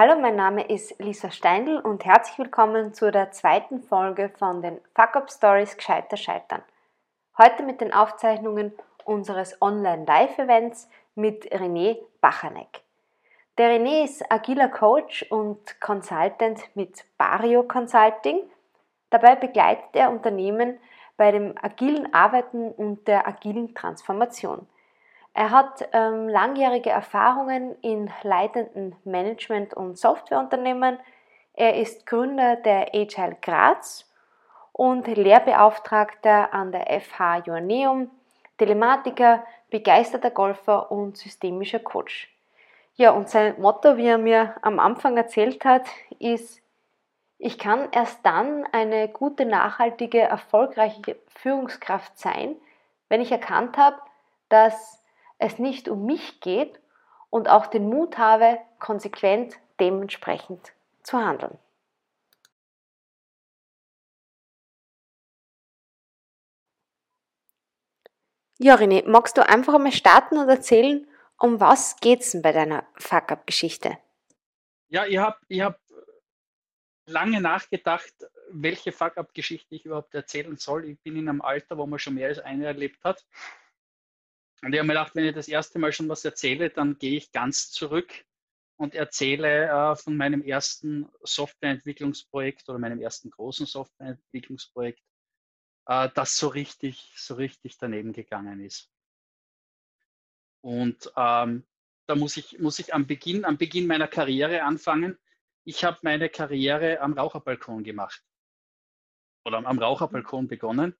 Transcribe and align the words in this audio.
Hallo, 0.00 0.14
mein 0.16 0.36
Name 0.36 0.62
ist 0.62 0.96
Lisa 1.00 1.28
Steindl 1.32 1.78
und 1.78 2.04
herzlich 2.04 2.38
willkommen 2.38 2.94
zu 2.94 3.10
der 3.10 3.32
zweiten 3.32 3.82
Folge 3.82 4.28
von 4.28 4.62
den 4.62 4.78
Fuck 4.94 5.16
Up 5.16 5.28
Stories 5.28 5.76
Gescheiter 5.76 6.16
Scheitern. 6.16 6.62
Heute 7.36 7.64
mit 7.64 7.80
den 7.80 7.92
Aufzeichnungen 7.92 8.72
unseres 9.04 9.60
Online-Live-Events 9.60 10.88
mit 11.16 11.52
René 11.52 11.98
Bachanek. 12.20 12.82
Der 13.58 13.70
René 13.70 14.04
ist 14.04 14.22
agiler 14.30 14.68
Coach 14.68 15.26
und 15.30 15.80
Consultant 15.80 16.60
mit 16.76 17.04
Bario 17.18 17.64
Consulting. 17.64 18.38
Dabei 19.10 19.34
begleitet 19.34 19.88
er 19.94 20.10
Unternehmen 20.10 20.78
bei 21.16 21.32
dem 21.32 21.54
agilen 21.60 22.14
Arbeiten 22.14 22.70
und 22.70 23.08
der 23.08 23.26
agilen 23.26 23.74
Transformation. 23.74 24.68
Er 25.38 25.52
hat 25.52 25.88
ähm, 25.92 26.28
langjährige 26.28 26.90
Erfahrungen 26.90 27.76
in 27.80 28.10
leitenden 28.24 28.96
Management- 29.04 29.72
und 29.72 29.96
Softwareunternehmen. 29.96 30.98
Er 31.54 31.76
ist 31.76 32.06
Gründer 32.06 32.56
der 32.56 32.92
Agile 32.92 33.36
Graz 33.40 34.04
und 34.72 35.06
Lehrbeauftragter 35.06 36.52
an 36.52 36.72
der 36.72 37.00
FH 37.00 37.44
Joanneum, 37.46 38.10
Telematiker, 38.58 39.44
begeisterter 39.70 40.32
Golfer 40.32 40.90
und 40.90 41.16
systemischer 41.16 41.78
Coach. 41.78 42.36
Ja, 42.96 43.12
und 43.12 43.28
sein 43.28 43.54
Motto, 43.60 43.96
wie 43.96 44.08
er 44.08 44.18
mir 44.18 44.56
am 44.62 44.80
Anfang 44.80 45.16
erzählt 45.16 45.64
hat, 45.64 45.86
ist, 46.18 46.60
ich 47.38 47.60
kann 47.60 47.86
erst 47.92 48.26
dann 48.26 48.66
eine 48.72 49.06
gute, 49.06 49.44
nachhaltige, 49.44 50.18
erfolgreiche 50.18 51.16
Führungskraft 51.28 52.18
sein, 52.18 52.56
wenn 53.08 53.20
ich 53.20 53.30
erkannt 53.30 53.78
habe, 53.78 53.98
dass 54.48 54.97
es 55.38 55.58
nicht 55.58 55.88
um 55.88 56.04
mich 56.04 56.40
geht 56.40 56.78
und 57.30 57.48
auch 57.48 57.66
den 57.66 57.88
Mut 57.88 58.18
habe, 58.18 58.58
konsequent 58.78 59.56
dementsprechend 59.80 60.72
zu 61.02 61.18
handeln. 61.18 61.58
Ja, 68.60 68.74
René, 68.74 69.08
magst 69.08 69.36
du 69.36 69.46
einfach 69.46 69.74
einmal 69.74 69.92
starten 69.92 70.36
und 70.36 70.48
erzählen, 70.48 71.06
um 71.38 71.60
was 71.60 71.96
geht's 72.00 72.32
denn 72.32 72.42
bei 72.42 72.50
deiner 72.50 72.84
Fuck-Up-Geschichte? 72.96 73.98
Ja, 74.88 75.06
ich 75.06 75.18
habe 75.18 75.36
ich 75.46 75.60
hab 75.60 75.78
lange 77.06 77.40
nachgedacht, 77.40 78.12
welche 78.50 78.90
Fuck-Up-Geschichte 78.90 79.76
ich 79.76 79.84
überhaupt 79.84 80.12
erzählen 80.14 80.56
soll. 80.56 80.86
Ich 80.86 80.98
bin 81.00 81.16
in 81.16 81.28
einem 81.28 81.40
Alter, 81.40 81.78
wo 81.78 81.86
man 81.86 82.00
schon 82.00 82.14
mehr 82.14 82.28
als 82.28 82.40
eine 82.40 82.66
erlebt 82.66 83.04
hat. 83.04 83.24
Und 84.62 84.72
ich 84.72 84.78
habe 84.78 84.86
mir 84.86 84.94
gedacht, 84.94 85.14
wenn 85.14 85.24
ich 85.24 85.34
das 85.34 85.48
erste 85.48 85.78
Mal 85.78 85.92
schon 85.92 86.08
was 86.08 86.24
erzähle, 86.24 86.70
dann 86.70 86.98
gehe 86.98 87.16
ich 87.16 87.30
ganz 87.32 87.70
zurück 87.70 88.24
und 88.76 88.94
erzähle 88.94 89.68
äh, 89.68 89.96
von 89.96 90.16
meinem 90.16 90.42
ersten 90.42 91.08
Softwareentwicklungsprojekt 91.22 92.68
oder 92.68 92.78
meinem 92.78 93.00
ersten 93.00 93.30
großen 93.30 93.66
Softwareentwicklungsprojekt, 93.66 95.02
äh, 95.86 96.08
das 96.14 96.36
so 96.36 96.48
richtig, 96.48 97.12
so 97.16 97.34
richtig 97.34 97.78
daneben 97.78 98.12
gegangen 98.12 98.60
ist. 98.60 98.90
Und 100.60 101.12
ähm, 101.16 101.66
da 102.06 102.14
muss 102.14 102.36
ich, 102.36 102.58
muss 102.58 102.78
ich 102.78 102.94
am 102.94 103.06
Beginn, 103.06 103.44
am 103.44 103.58
Beginn 103.58 103.86
meiner 103.86 104.08
Karriere 104.08 104.62
anfangen. 104.62 105.18
Ich 105.64 105.84
habe 105.84 105.98
meine 106.02 106.28
Karriere 106.28 107.00
am 107.00 107.12
Raucherbalkon 107.12 107.84
gemacht 107.84 108.24
oder 109.44 109.58
am 109.58 109.78
Raucherbalkon 109.78 110.48
begonnen. 110.48 110.96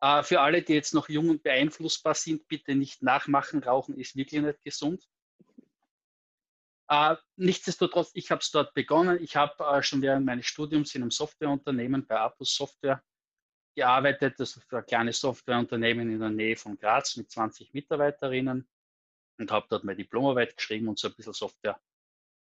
Äh, 0.00 0.22
für 0.22 0.40
alle, 0.40 0.62
die 0.62 0.74
jetzt 0.74 0.94
noch 0.94 1.08
jung 1.08 1.28
und 1.28 1.42
beeinflussbar 1.42 2.14
sind, 2.14 2.48
bitte 2.48 2.74
nicht 2.74 3.02
nachmachen. 3.02 3.62
Rauchen 3.62 3.98
ist 3.98 4.16
wirklich 4.16 4.42
nicht 4.42 4.62
gesund. 4.62 5.06
Äh, 6.88 7.16
nichtsdestotrotz, 7.36 8.10
ich 8.14 8.30
habe 8.30 8.40
es 8.40 8.50
dort 8.50 8.74
begonnen. 8.74 9.22
Ich 9.22 9.36
habe 9.36 9.62
äh, 9.64 9.82
schon 9.82 10.02
während 10.02 10.26
meines 10.26 10.46
Studiums 10.46 10.94
in 10.94 11.02
einem 11.02 11.10
Softwareunternehmen 11.10 12.06
bei 12.06 12.18
Apus 12.18 12.54
Software 12.54 13.02
gearbeitet. 13.76 14.40
Das 14.40 14.56
ist 14.56 14.72
ein 14.72 14.86
kleines 14.86 15.20
Softwareunternehmen 15.20 16.10
in 16.10 16.18
der 16.18 16.30
Nähe 16.30 16.56
von 16.56 16.76
Graz 16.78 17.16
mit 17.16 17.30
20 17.30 17.72
Mitarbeiterinnen 17.74 18.68
und 19.38 19.50
habe 19.52 19.66
dort 19.70 19.84
meine 19.84 19.98
Diplomarbeit 19.98 20.56
geschrieben 20.56 20.88
und 20.88 20.98
so 20.98 21.08
ein 21.08 21.14
bisschen 21.14 21.32
Software 21.32 21.80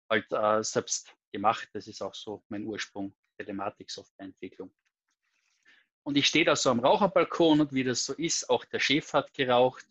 halt 0.09 0.31
äh, 0.31 0.63
selbst 0.63 1.15
gemacht. 1.31 1.69
Das 1.73 1.87
ist 1.87 2.01
auch 2.01 2.13
so 2.13 2.43
mein 2.49 2.65
Ursprung, 2.65 3.15
Telematik-Softwareentwicklung. 3.37 4.73
Und 6.05 6.17
ich 6.17 6.27
stehe 6.27 6.45
da 6.45 6.55
so 6.55 6.69
am 6.69 6.79
Raucherbalkon 6.79 7.61
und 7.61 7.73
wie 7.73 7.83
das 7.83 8.05
so 8.05 8.13
ist, 8.13 8.49
auch 8.49 8.63
der 8.65 8.79
Chef 8.79 9.11
hat 9.13 9.33
geraucht. 9.33 9.85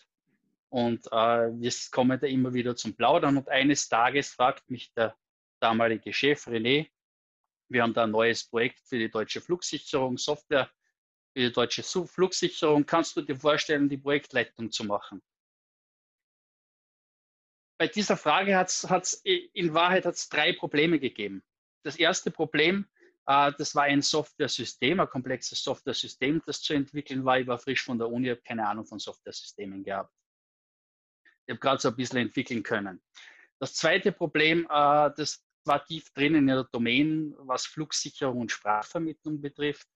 Und 0.68 1.06
äh, 1.08 1.50
wir 1.52 1.72
kommen 1.90 2.18
da 2.20 2.26
immer 2.28 2.54
wieder 2.54 2.76
zum 2.76 2.94
Plaudern. 2.94 3.36
Und 3.36 3.48
eines 3.48 3.88
Tages 3.88 4.30
fragt 4.30 4.70
mich 4.70 4.92
der 4.94 5.16
damalige 5.60 6.12
Chef 6.12 6.46
René, 6.46 6.88
wir 7.68 7.82
haben 7.82 7.94
da 7.94 8.04
ein 8.04 8.10
neues 8.10 8.44
Projekt 8.44 8.80
für 8.80 8.98
die 8.98 9.10
deutsche 9.10 9.40
Flugsicherung, 9.40 10.18
Software 10.18 10.70
für 11.32 11.40
die 11.40 11.52
deutsche 11.52 11.82
Flugsicherung. 11.82 12.86
Kannst 12.86 13.16
du 13.16 13.22
dir 13.22 13.36
vorstellen, 13.36 13.88
die 13.88 13.96
Projektleitung 13.96 14.70
zu 14.70 14.84
machen? 14.84 15.22
Bei 17.76 17.88
dieser 17.88 18.16
Frage 18.16 18.56
hat 18.56 18.68
es 18.68 19.14
in 19.24 19.74
Wahrheit 19.74 20.06
hat's 20.06 20.28
drei 20.28 20.52
Probleme 20.52 21.00
gegeben. 21.00 21.42
Das 21.82 21.96
erste 21.96 22.30
Problem, 22.30 22.86
das 23.26 23.74
war 23.74 23.84
ein 23.84 24.02
Software-System, 24.02 25.00
ein 25.00 25.08
komplexes 25.08 25.62
Software-System, 25.62 26.42
das 26.44 26.60
zu 26.60 26.74
entwickeln 26.74 27.24
war. 27.24 27.38
Ich 27.38 27.46
war 27.46 27.58
frisch 27.58 27.82
von 27.82 27.98
der 27.98 28.08
Uni, 28.08 28.28
habe 28.28 28.42
keine 28.42 28.68
Ahnung 28.68 28.84
von 28.84 28.98
Software-Systemen 28.98 29.82
gehabt. 29.82 30.12
Ich 31.46 31.52
habe 31.52 31.60
gerade 31.60 31.80
so 31.80 31.88
ein 31.88 31.96
bisschen 31.96 32.18
entwickeln 32.18 32.62
können. 32.62 33.02
Das 33.58 33.74
zweite 33.74 34.12
Problem, 34.12 34.66
äh, 34.70 35.10
das 35.16 35.42
war 35.64 35.84
tief 35.84 36.12
drin 36.12 36.34
in 36.34 36.46
der 36.46 36.64
Domain, 36.64 37.34
was 37.38 37.64
Flugsicherung 37.66 38.42
und 38.42 38.52
Sprachvermittlung 38.52 39.40
betrifft. 39.40 39.88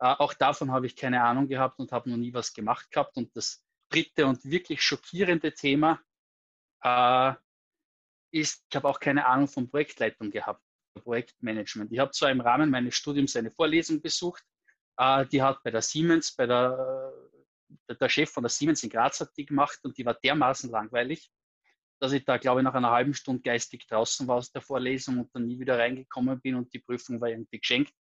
Äh, 0.00 0.06
auch 0.06 0.34
davon 0.34 0.72
habe 0.72 0.86
ich 0.86 0.96
keine 0.96 1.22
Ahnung 1.22 1.46
gehabt 1.46 1.78
und 1.78 1.92
habe 1.92 2.10
noch 2.10 2.16
nie 2.16 2.34
was 2.34 2.52
gemacht 2.52 2.90
gehabt. 2.90 3.16
Und 3.16 3.36
das 3.36 3.64
dritte 3.90 4.26
und 4.26 4.44
wirklich 4.44 4.82
schockierende 4.82 5.54
Thema 5.54 6.00
ist, 8.32 8.64
ich 8.68 8.76
habe 8.76 8.88
auch 8.88 8.98
keine 8.98 9.26
Ahnung 9.26 9.46
von 9.46 9.70
Projektleitung 9.70 10.32
gehabt. 10.32 10.64
Projektmanagement. 11.00 11.92
Ich 11.92 11.98
habe 11.98 12.10
zwar 12.10 12.30
im 12.30 12.40
Rahmen 12.40 12.70
meines 12.70 12.94
Studiums 12.94 13.36
eine 13.36 13.50
Vorlesung 13.50 14.00
besucht, 14.00 14.42
äh, 14.98 15.26
die 15.26 15.42
hat 15.42 15.62
bei 15.62 15.70
der 15.70 15.82
Siemens, 15.82 16.34
bei 16.34 16.46
der, 16.46 17.12
äh, 17.88 17.94
der 17.94 18.08
Chef 18.08 18.30
von 18.30 18.42
der 18.42 18.50
Siemens 18.50 18.82
in 18.82 18.90
Graz 18.90 19.20
hat 19.20 19.30
die 19.36 19.46
gemacht 19.46 19.78
und 19.82 19.96
die 19.96 20.04
war 20.04 20.14
dermaßen 20.14 20.70
langweilig, 20.70 21.30
dass 22.00 22.12
ich 22.12 22.24
da, 22.24 22.36
glaube 22.36 22.60
ich, 22.60 22.64
nach 22.64 22.74
einer 22.74 22.90
halben 22.90 23.14
Stunde 23.14 23.42
geistig 23.42 23.86
draußen 23.86 24.26
war 24.26 24.36
aus 24.36 24.52
der 24.52 24.62
Vorlesung 24.62 25.20
und 25.20 25.34
dann 25.34 25.46
nie 25.46 25.58
wieder 25.58 25.78
reingekommen 25.78 26.40
bin 26.40 26.56
und 26.56 26.72
die 26.74 26.80
Prüfung 26.80 27.20
war 27.20 27.28
irgendwie 27.28 27.58
geschenkt. 27.58 27.94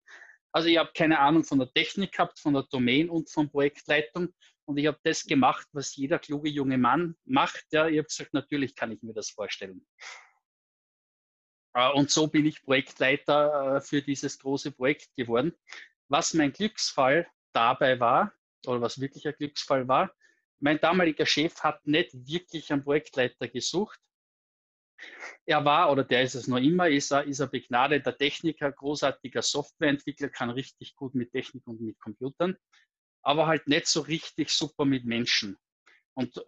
Also 0.54 0.68
ich 0.68 0.78
habe 0.78 0.92
keine 0.94 1.20
Ahnung 1.20 1.46
von 1.46 1.60
der 1.60 1.72
Technik 1.72 2.12
gehabt, 2.12 2.40
von 2.40 2.54
der 2.54 2.64
Domain 2.64 3.10
und 3.10 3.30
von 3.30 3.50
Projektleitung 3.50 4.34
und 4.66 4.78
ich 4.78 4.88
habe 4.88 5.00
das 5.04 5.24
gemacht, 5.24 5.68
was 5.72 5.96
jeder 5.96 6.20
kluge 6.20 6.50
junge 6.50 6.78
Mann 6.78 7.16
macht. 7.26 7.66
Ja, 7.72 7.88
ich 7.88 7.98
habe 7.98 8.08
gesagt, 8.08 8.34
natürlich 8.34 8.76
kann 8.76 8.92
ich 8.92 9.02
mir 9.02 9.14
das 9.14 9.30
vorstellen. 9.30 9.86
Äh, 11.74 11.92
und 11.92 12.12
so 12.12 12.28
bin 12.28 12.46
ich 12.46 12.64
Projektleiter 12.64 13.78
äh, 13.78 13.82
für 13.82 14.02
dieses 14.02 14.40
große 14.40 14.72
Projekt 14.72 15.14
geworden. 15.16 15.54
Was 16.08 16.34
mein 16.34 16.52
Glücksfall 16.52 17.28
dabei 17.54 18.00
war, 18.00 18.34
oder 18.66 18.82
was 18.82 19.00
wirklich 19.00 19.28
ein 19.28 19.36
Glücksfall 19.38 19.88
war, 19.88 20.14
mein 20.60 20.80
damaliger 20.80 21.26
Chef 21.26 21.60
hat 21.64 21.86
nicht 21.88 22.14
wirklich 22.14 22.72
einen 22.72 22.84
Projektleiter 22.84 23.48
gesucht. 23.48 24.00
Er 25.46 25.66
war, 25.66 25.92
oder 25.92 26.04
der 26.04 26.22
ist 26.22 26.36
es 26.36 26.48
noch 26.48 26.60
immer, 26.60 26.88
ist 26.88 27.12
er, 27.12 27.24
ist 27.24 27.40
er 27.40 27.48
begnadeter 27.48 28.16
Techniker, 28.16 28.72
großartiger 28.72 29.42
Softwareentwickler, 29.42 30.30
kann 30.30 30.52
richtig 30.52 30.96
gut 30.96 31.16
mit 31.16 31.32
Technik 31.32 31.66
und 31.66 31.82
mit 31.82 32.00
Computern, 32.00 32.56
aber 33.24 33.48
halt 33.48 33.68
nicht 33.68 33.88
so 33.88 34.02
richtig 34.02 34.50
super 34.52 34.86
mit 34.86 35.06
Menschen. 35.06 35.58
Und 36.14 36.38
äh, 36.38 36.42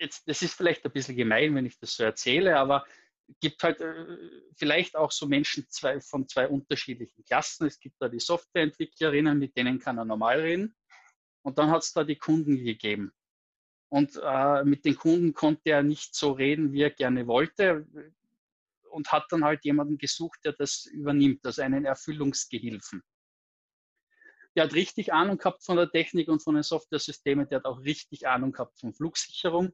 jetzt, 0.00 0.26
das 0.28 0.42
ist 0.42 0.54
vielleicht 0.54 0.84
ein 0.84 0.90
bisschen 0.90 1.14
gemein, 1.16 1.54
wenn 1.54 1.66
ich 1.66 1.78
das 1.78 1.94
so 1.94 2.02
erzähle, 2.02 2.58
aber 2.58 2.84
gibt 3.40 3.62
halt 3.62 3.80
äh, 3.80 4.18
vielleicht 4.56 4.96
auch 4.96 5.12
so 5.12 5.26
Menschen 5.26 5.66
zwei, 5.68 6.00
von 6.00 6.28
zwei 6.28 6.48
unterschiedlichen 6.48 7.24
Klassen. 7.24 7.66
Es 7.66 7.78
gibt 7.78 7.96
da 8.00 8.08
die 8.08 8.20
Softwareentwicklerinnen, 8.20 9.38
mit 9.38 9.56
denen 9.56 9.78
kann 9.78 9.98
er 9.98 10.04
normal 10.04 10.40
reden. 10.40 10.74
Und 11.42 11.58
dann 11.58 11.70
hat 11.70 11.82
es 11.82 11.92
da 11.92 12.04
die 12.04 12.16
Kunden 12.16 12.56
gegeben. 12.64 13.12
Und 13.88 14.18
äh, 14.22 14.64
mit 14.64 14.84
den 14.84 14.96
Kunden 14.96 15.34
konnte 15.34 15.70
er 15.70 15.82
nicht 15.82 16.14
so 16.14 16.32
reden, 16.32 16.72
wie 16.72 16.82
er 16.82 16.90
gerne 16.90 17.26
wollte. 17.26 17.86
Und 18.90 19.10
hat 19.12 19.26
dann 19.30 19.44
halt 19.44 19.64
jemanden 19.64 19.98
gesucht, 19.98 20.40
der 20.44 20.52
das 20.52 20.86
übernimmt, 20.86 21.44
also 21.44 21.62
einen 21.62 21.84
Erfüllungsgehilfen. 21.84 23.02
Der 24.54 24.64
hat 24.64 24.74
richtig 24.74 25.12
Ahnung 25.12 25.38
gehabt 25.38 25.64
von 25.64 25.76
der 25.76 25.90
Technik 25.90 26.28
und 26.28 26.42
von 26.42 26.54
den 26.54 26.62
Software-Systemen. 26.62 27.48
Der 27.48 27.58
hat 27.58 27.64
auch 27.64 27.80
richtig 27.80 28.28
Ahnung 28.28 28.52
gehabt 28.52 28.78
von 28.78 28.92
Flugsicherung. 28.92 29.72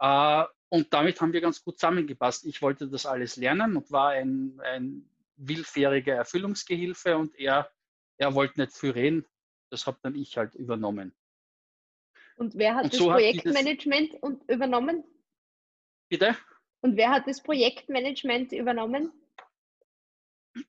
Äh, 0.00 0.44
und 0.70 0.92
damit 0.92 1.20
haben 1.20 1.32
wir 1.32 1.40
ganz 1.40 1.62
gut 1.62 1.78
zusammengepasst. 1.78 2.46
Ich 2.46 2.62
wollte 2.62 2.88
das 2.88 3.06
alles 3.06 3.36
lernen 3.36 3.76
und 3.76 3.90
war 3.90 4.10
ein, 4.10 4.60
ein 4.60 5.08
willfähriger 5.36 6.14
Erfüllungsgehilfe 6.14 7.16
und 7.16 7.34
er, 7.38 7.70
er 8.16 8.34
wollte 8.34 8.60
nicht 8.60 8.72
viel 8.72 8.90
reden. 8.90 9.26
Das 9.70 9.86
habe 9.86 9.98
dann 10.02 10.14
ich 10.14 10.36
halt 10.36 10.54
übernommen. 10.54 11.14
Und 12.36 12.54
wer 12.54 12.76
hat 12.76 12.84
und 12.84 12.92
das 12.92 12.98
so 12.98 13.10
Projektmanagement 13.10 14.14
hat 14.22 14.48
übernommen? 14.48 15.04
Bitte? 16.08 16.36
Und 16.80 16.96
wer 16.96 17.10
hat 17.10 17.26
das 17.26 17.42
Projektmanagement 17.42 18.52
übernommen? 18.52 19.12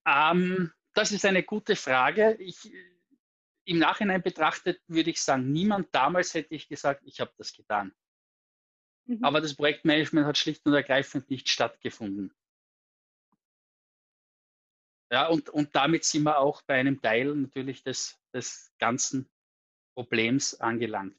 Ähm, 0.05 0.71
das 0.93 1.11
ist 1.11 1.25
eine 1.25 1.43
gute 1.43 1.75
Frage. 1.75 2.35
Ich, 2.39 2.71
Im 3.65 3.79
Nachhinein 3.79 4.21
betrachtet 4.21 4.81
würde 4.87 5.11
ich 5.11 5.21
sagen, 5.21 5.51
niemand 5.51 5.93
damals 5.93 6.33
hätte 6.33 6.53
ich 6.55 6.67
gesagt, 6.67 7.03
ich 7.05 7.19
habe 7.21 7.31
das 7.37 7.53
getan. 7.53 7.93
Mhm. 9.05 9.23
Aber 9.23 9.41
das 9.41 9.55
Projektmanagement 9.55 10.27
hat 10.27 10.37
schlicht 10.37 10.65
und 10.65 10.73
ergreifend 10.73 11.29
nicht 11.29 11.49
stattgefunden. 11.49 12.33
Ja, 15.11 15.27
und, 15.27 15.49
und 15.49 15.75
damit 15.75 16.05
sind 16.05 16.23
wir 16.23 16.39
auch 16.39 16.61
bei 16.61 16.75
einem 16.75 17.01
Teil 17.01 17.35
natürlich 17.35 17.83
des, 17.83 18.17
des 18.33 18.71
ganzen 18.79 19.29
Problems 19.93 20.59
angelangt. 20.59 21.15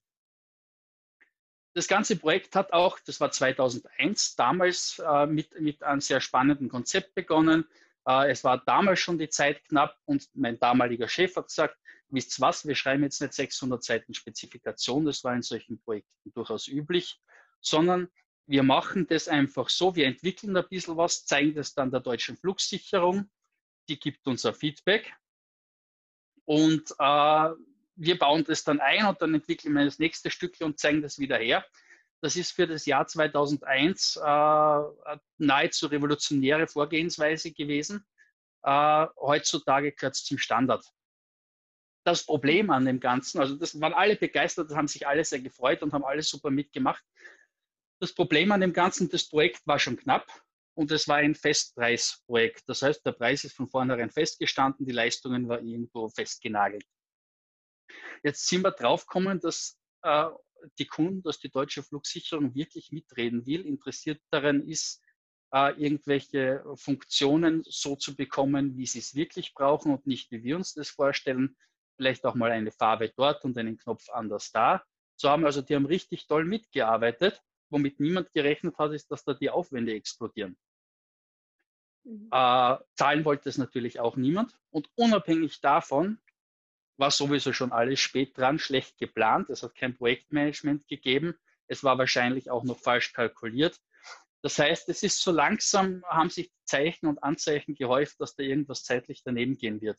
Das 1.75 1.89
ganze 1.89 2.17
Projekt 2.17 2.55
hat 2.55 2.73
auch, 2.73 2.99
das 3.01 3.21
war 3.21 3.31
2001, 3.31 4.37
damals 4.37 4.99
äh, 4.99 5.27
mit, 5.27 5.59
mit 5.61 5.83
einem 5.83 6.01
sehr 6.01 6.21
spannenden 6.21 6.69
Konzept 6.69 7.15
begonnen. 7.15 7.67
Äh, 8.07 8.31
es 8.31 8.45
war 8.45 8.59
damals 8.65 9.01
schon 9.01 9.19
die 9.19 9.29
Zeit 9.29 9.65
knapp 9.65 9.99
und 10.07 10.29
mein 10.35 10.59
damaliger 10.59 11.09
Chef 11.09 11.37
hat 11.37 11.49
gesagt, 11.49 11.79
wisst 12.09 12.41
was, 12.41 12.67
wir 12.67 12.75
schreiben 12.75 13.03
jetzt 13.03 13.21
nicht 13.21 13.33
600 13.33 13.83
Seiten 13.83 14.15
Spezifikation, 14.15 15.05
das 15.05 15.25
war 15.25 15.35
in 15.35 15.43
solchen 15.43 15.81
Projekten 15.81 16.33
durchaus 16.33 16.69
üblich, 16.69 17.21
sondern 17.63 18.09
wir 18.47 18.63
machen 18.63 19.07
das 19.07 19.29
einfach 19.29 19.69
so, 19.69 19.97
wir 19.97 20.07
entwickeln 20.07 20.57
ein 20.57 20.69
bisschen 20.69 20.97
was, 20.97 21.25
zeigen 21.25 21.55
das 21.55 21.75
dann 21.75 21.91
der 21.91 22.01
deutschen 22.01 22.37
Flugsicherung, 22.37 23.31
die 23.89 23.99
gibt 23.99 24.27
uns 24.27 24.45
ein 24.45 24.55
Feedback 24.55 25.15
und 26.45 26.91
äh, 26.99 27.51
wir 27.95 28.19
bauen 28.19 28.45
das 28.45 28.65
dann 28.65 28.81
ein 28.81 29.07
und 29.07 29.21
dann 29.23 29.35
entwickeln 29.35 29.75
wir 29.75 29.85
das 29.85 29.99
nächste 29.99 30.31
Stück 30.31 30.61
und 30.61 30.79
zeigen 30.79 31.03
das 31.03 31.19
wieder 31.19 31.39
her. 31.39 31.65
Das 32.21 32.37
ist 32.37 32.53
für 32.53 32.67
das 32.67 32.87
Jahr 32.87 33.07
2001 33.07 34.17
äh, 34.17 35.21
nahezu 35.39 35.87
revolutionäre 35.87 36.69
Vorgehensweise 36.69 37.53
gewesen. 37.53 38.05
Äh, 38.63 39.07
heutzutage 39.21 39.93
gehört 39.93 40.15
es 40.15 40.25
zum 40.25 40.39
Standard. 40.39 40.85
Das 42.05 42.25
Problem 42.25 42.71
an 42.71 42.85
dem 42.85 43.01
Ganzen, 43.01 43.41
also 43.41 43.57
das 43.57 43.81
waren 43.81 43.93
alle 43.93 44.17
begeistert, 44.17 44.71
haben 44.75 44.89
sich 44.89 45.07
alle 45.07 45.25
sehr 45.25 45.41
gefreut 45.41 45.83
und 45.83 45.93
haben 45.93 46.05
alles 46.05 46.29
super 46.29 46.51
mitgemacht. 46.51 47.05
Das 48.03 48.13
Problem 48.13 48.51
an 48.51 48.61
dem 48.61 48.73
Ganzen, 48.73 49.09
das 49.09 49.29
Projekt 49.29 49.65
war 49.65 49.79
schon 49.79 49.97
knapp 49.97 50.27
und 50.75 50.91
es 50.91 51.07
war 51.07 51.19
ein 51.19 51.37
Festpreisprojekt. 51.37 52.65
Das 52.67 52.83
heißt, 52.83 53.07
der 53.07 53.13
Preis 53.13 53.45
ist 53.45 53.55
von 53.55 53.69
vornherein 53.69 54.11
festgestanden, 54.11 54.85
die 54.85 54.93
Leistungen 54.93 55.49
waren 55.49 55.65
irgendwo 55.65 56.09
festgenagelt. 56.09 56.85
Jetzt 58.25 58.49
sind 58.49 58.65
wir 58.65 58.73
draufgekommen, 58.73 59.39
dass 59.39 59.79
äh, 60.03 60.31
die 60.81 60.87
Kunden, 60.87 61.23
dass 61.23 61.39
die 61.39 61.49
deutsche 61.49 61.85
Flugsicherung 61.85 62.53
wirklich 62.57 62.91
mitreden 62.91 63.47
will, 63.47 63.65
interessiert 63.65 64.21
daran 64.33 64.67
ist, 64.67 65.01
äh, 65.55 65.71
irgendwelche 65.81 66.65
Funktionen 66.75 67.63
so 67.69 67.95
zu 67.95 68.17
bekommen, 68.17 68.77
wie 68.77 68.87
sie 68.87 68.99
es 68.99 69.15
wirklich 69.15 69.55
brauchen 69.55 69.93
und 69.93 70.09
nicht, 70.09 70.33
wie 70.33 70.43
wir 70.43 70.57
uns 70.57 70.75
das 70.75 70.91
vorstellen. 70.91 71.57
Vielleicht 71.99 72.25
auch 72.25 72.35
mal 72.35 72.51
eine 72.51 72.73
Farbe 72.73 73.13
dort 73.17 73.45
und 73.45 73.57
einen 73.57 73.79
Knopf 73.79 74.09
anders 74.11 74.51
da. 74.51 74.83
So 75.15 75.29
haben 75.29 75.47
also, 75.47 75.63
die 75.63 75.77
haben 75.77 75.87
richtig 75.87 76.27
toll 76.27 76.45
mitgearbeitet. 76.45 77.41
Womit 77.73 78.01
niemand 78.01 78.31
gerechnet 78.35 78.77
hat, 78.77 78.93
ist, 78.93 79.11
dass 79.11 79.25
da 79.25 79.33
die 79.33 79.49
Aufwände 79.49 79.95
explodieren. 79.95 80.59
Mhm. 82.05 82.29
Äh, 82.31 82.77
zahlen 82.95 83.25
wollte 83.25 83.49
es 83.49 83.57
natürlich 83.57 83.99
auch 83.99 84.17
niemand. 84.17 84.59
Und 84.71 84.91
unabhängig 84.95 85.61
davon 85.63 86.19
war 86.99 87.11
sowieso 87.11 87.55
schon 87.55 87.73
alles 87.73 87.99
spät 87.99 88.37
dran, 88.37 88.59
schlecht 88.59 88.99
geplant. 88.99 89.49
Es 89.49 89.63
hat 89.63 89.75
kein 89.75 89.97
Projektmanagement 89.97 90.87
gegeben. 90.87 91.35
Es 91.67 91.83
war 91.83 91.97
wahrscheinlich 91.97 92.51
auch 92.51 92.65
noch 92.65 92.79
falsch 92.79 93.15
kalkuliert. 93.15 93.81
Das 94.43 94.59
heißt, 94.59 94.91
es 94.91 95.03
ist 95.03 95.23
so 95.23 95.33
langsam, 95.33 96.05
haben 96.07 96.29
sich 96.29 96.53
Zeichen 96.65 97.07
und 97.07 97.23
Anzeichen 97.23 97.75
gehäuft, 97.75 98.21
dass 98.21 98.37
da 98.37 98.43
irgendwas 98.43 98.85
zeitlich 98.85 99.23
daneben 99.25 99.57
gehen 99.57 99.81
wird. 99.81 99.99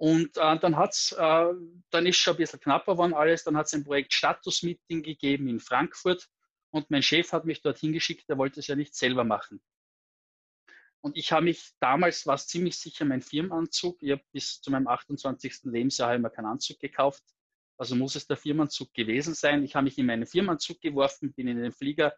Und 0.00 0.38
äh, 0.38 0.58
dann 0.58 0.76
hat's, 0.78 1.12
äh, 1.12 1.52
dann 1.90 2.06
ist 2.06 2.16
schon 2.16 2.32
ein 2.32 2.38
bisschen 2.38 2.58
knapper 2.58 2.94
geworden 2.94 3.12
alles. 3.12 3.44
Dann 3.44 3.54
hat 3.58 3.66
es 3.66 3.74
ein 3.74 3.84
Projekt 3.84 4.14
Status-Meeting 4.14 5.02
gegeben 5.02 5.46
in 5.46 5.60
Frankfurt 5.60 6.26
und 6.70 6.90
mein 6.90 7.02
Chef 7.02 7.32
hat 7.32 7.44
mich 7.44 7.60
dorthin 7.60 7.92
geschickt, 7.92 8.26
der 8.30 8.38
wollte 8.38 8.60
es 8.60 8.66
ja 8.66 8.76
nicht 8.76 8.94
selber 8.94 9.24
machen. 9.24 9.60
Und 11.02 11.18
ich 11.18 11.32
habe 11.32 11.44
mich 11.44 11.72
damals, 11.80 12.26
war 12.26 12.36
es 12.36 12.46
ziemlich 12.46 12.78
sicher 12.78 13.04
mein 13.04 13.20
Firmenanzug. 13.20 14.02
Ich 14.02 14.12
habe 14.12 14.22
bis 14.32 14.62
zu 14.62 14.70
meinem 14.70 14.88
28. 14.88 15.64
Lebensjahr 15.64 16.14
immer 16.14 16.30
keinen 16.30 16.46
Anzug 16.46 16.78
gekauft. 16.78 17.22
Also 17.76 17.94
muss 17.94 18.14
es 18.14 18.26
der 18.26 18.38
Firmenanzug 18.38 18.94
gewesen 18.94 19.34
sein. 19.34 19.62
Ich 19.64 19.74
habe 19.74 19.84
mich 19.84 19.98
in 19.98 20.06
meinen 20.06 20.26
Firmenanzug 20.26 20.80
geworfen, 20.80 21.34
bin 21.34 21.46
in 21.46 21.58
den 21.58 21.72
Flieger, 21.72 22.14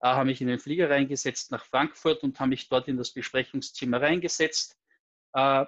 äh, 0.00 0.08
habe 0.08 0.26
mich 0.26 0.42
in 0.42 0.48
den 0.48 0.58
Flieger 0.58 0.90
reingesetzt 0.90 1.50
nach 1.50 1.64
Frankfurt 1.64 2.22
und 2.22 2.38
habe 2.40 2.50
mich 2.50 2.68
dort 2.68 2.88
in 2.88 2.98
das 2.98 3.14
Besprechungszimmer 3.14 4.02
reingesetzt. 4.02 4.76
Äh, 5.32 5.64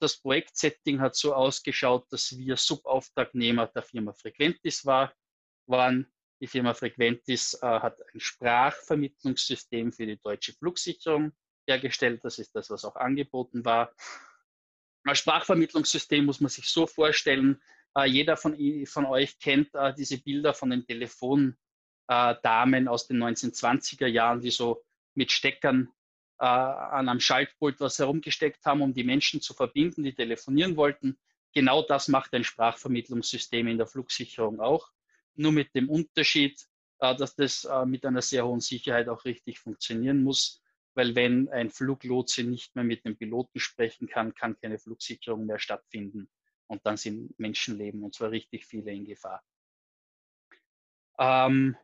das 0.00 0.16
Projektsetting 0.16 1.00
hat 1.00 1.16
so 1.16 1.34
ausgeschaut, 1.34 2.06
dass 2.10 2.36
wir 2.36 2.56
Subauftragnehmer 2.56 3.66
der 3.68 3.82
Firma 3.82 4.12
Frequentis 4.12 4.84
war, 4.84 5.12
waren. 5.66 6.10
Die 6.40 6.46
Firma 6.46 6.74
Frequentis 6.74 7.54
äh, 7.54 7.66
hat 7.66 8.00
ein 8.12 8.20
Sprachvermittlungssystem 8.20 9.92
für 9.92 10.06
die 10.06 10.18
deutsche 10.18 10.52
Flugsicherung 10.52 11.32
hergestellt. 11.66 12.20
Das 12.24 12.38
ist 12.38 12.54
das, 12.54 12.70
was 12.70 12.84
auch 12.84 12.96
angeboten 12.96 13.64
war. 13.64 13.94
Als 15.04 15.18
Sprachvermittlungssystem 15.18 16.24
muss 16.24 16.40
man 16.40 16.50
sich 16.50 16.68
so 16.68 16.86
vorstellen, 16.86 17.62
äh, 17.96 18.06
jeder 18.06 18.36
von, 18.36 18.56
von, 18.86 19.06
euch 19.06 19.38
kennt 19.38 19.74
äh, 19.74 19.94
diese 19.94 20.18
Bilder 20.18 20.54
von 20.54 20.70
den 20.70 20.84
Telefondamen 20.86 21.56
äh, 22.08 22.88
aus 22.88 23.06
den 23.06 23.22
1920er 23.22 24.06
Jahren, 24.06 24.40
die 24.40 24.50
so 24.50 24.84
mit 25.14 25.30
Steckern 25.30 25.92
äh, 26.38 26.44
an 26.44 27.08
einem 27.08 27.20
Schaltpult 27.20 27.80
was 27.80 27.98
herumgesteckt 27.98 28.64
haben, 28.64 28.82
um 28.82 28.92
die 28.92 29.04
Menschen 29.04 29.40
zu 29.40 29.54
verbinden, 29.54 30.02
die 30.02 30.14
telefonieren 30.14 30.76
wollten. 30.76 31.18
Genau 31.52 31.82
das 31.82 32.08
macht 32.08 32.34
ein 32.34 32.44
Sprachvermittlungssystem 32.44 33.66
in 33.68 33.78
der 33.78 33.86
Flugsicherung 33.86 34.60
auch. 34.60 34.90
Nur 35.36 35.52
mit 35.52 35.74
dem 35.74 35.88
Unterschied, 35.88 36.60
äh, 36.98 37.14
dass 37.16 37.36
das 37.36 37.64
äh, 37.64 37.86
mit 37.86 38.04
einer 38.04 38.22
sehr 38.22 38.46
hohen 38.46 38.60
Sicherheit 38.60 39.08
auch 39.08 39.24
richtig 39.24 39.58
funktionieren 39.58 40.22
muss 40.22 40.60
weil 40.94 41.14
wenn 41.14 41.48
ein 41.48 41.70
Fluglotse 41.70 42.44
nicht 42.44 42.74
mehr 42.74 42.84
mit 42.84 43.04
dem 43.04 43.16
Piloten 43.16 43.58
sprechen 43.58 44.08
kann, 44.08 44.34
kann 44.34 44.56
keine 44.60 44.78
Flugsicherung 44.78 45.44
mehr 45.46 45.58
stattfinden. 45.58 46.30
Und 46.66 46.86
dann 46.86 46.96
sind 46.96 47.38
Menschenleben, 47.38 48.02
und 48.02 48.14
zwar 48.14 48.30
richtig 48.30 48.64
viele, 48.64 48.92
in 48.92 49.04
Gefahr. 49.04 49.44
Ähm, 51.18 51.76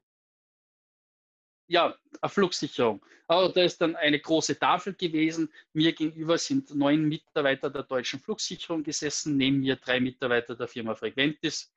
ja, 1.70 1.96
eine 2.20 2.28
Flugsicherung. 2.28 3.00
Also 3.28 3.52
da 3.52 3.62
ist 3.62 3.80
dann 3.80 3.94
eine 3.94 4.18
große 4.18 4.58
Tafel 4.58 4.92
gewesen. 4.92 5.52
Mir 5.72 5.92
gegenüber 5.92 6.36
sind 6.36 6.74
neun 6.74 7.04
Mitarbeiter 7.04 7.70
der 7.70 7.84
deutschen 7.84 8.18
Flugsicherung 8.18 8.82
gesessen, 8.82 9.36
neben 9.36 9.60
mir 9.60 9.76
drei 9.76 10.00
Mitarbeiter 10.00 10.56
der 10.56 10.66
Firma 10.66 10.96
Frequentis, 10.96 11.72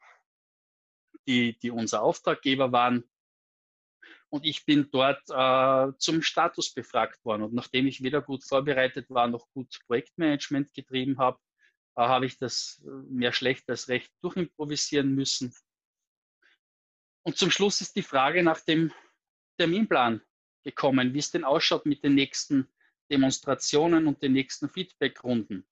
die, 1.28 1.60
die 1.60 1.70
unser 1.70 2.02
Auftraggeber 2.02 2.72
waren. 2.72 3.04
Und 4.30 4.48
ich 4.48 4.66
bin 4.66 4.90
dort 4.92 5.22
äh, 5.30 5.96
zum 6.00 6.24
Status 6.24 6.74
befragt 6.74 7.24
worden. 7.24 7.44
Und 7.44 7.54
nachdem 7.54 7.86
ich 7.86 8.02
weder 8.02 8.24
gut 8.24 8.44
vorbereitet 8.44 9.12
war, 9.12 9.28
noch 9.28 9.48
gut 9.52 9.80
Projektmanagement 9.86 10.74
getrieben 10.74 11.20
habe, 11.20 11.38
äh, 11.96 12.02
habe 12.02 12.26
ich 12.26 12.40
das 12.40 12.82
äh, 12.84 12.90
mehr 13.12 13.32
schlecht 13.32 13.70
als 13.70 13.90
recht 13.90 14.12
durchimprovisieren 14.24 15.14
müssen. 15.14 15.54
Und 17.22 17.38
zum 17.38 17.52
Schluss 17.52 17.80
ist 17.80 17.96
die 17.96 18.02
Frage 18.02 18.42
nach 18.42 18.60
dem 18.62 18.92
Terminplan 19.58 20.22
gekommen, 20.64 21.14
wie 21.14 21.20
es 21.20 21.32
denn 21.32 21.44
ausschaut 21.44 21.86
mit 21.86 22.04
den 22.04 22.16
nächsten 22.16 22.68
Demonstrationen 23.12 24.08
und 24.08 24.22
den 24.22 24.34
nächsten 24.34 24.70
Feedbackrunden. 24.70 25.68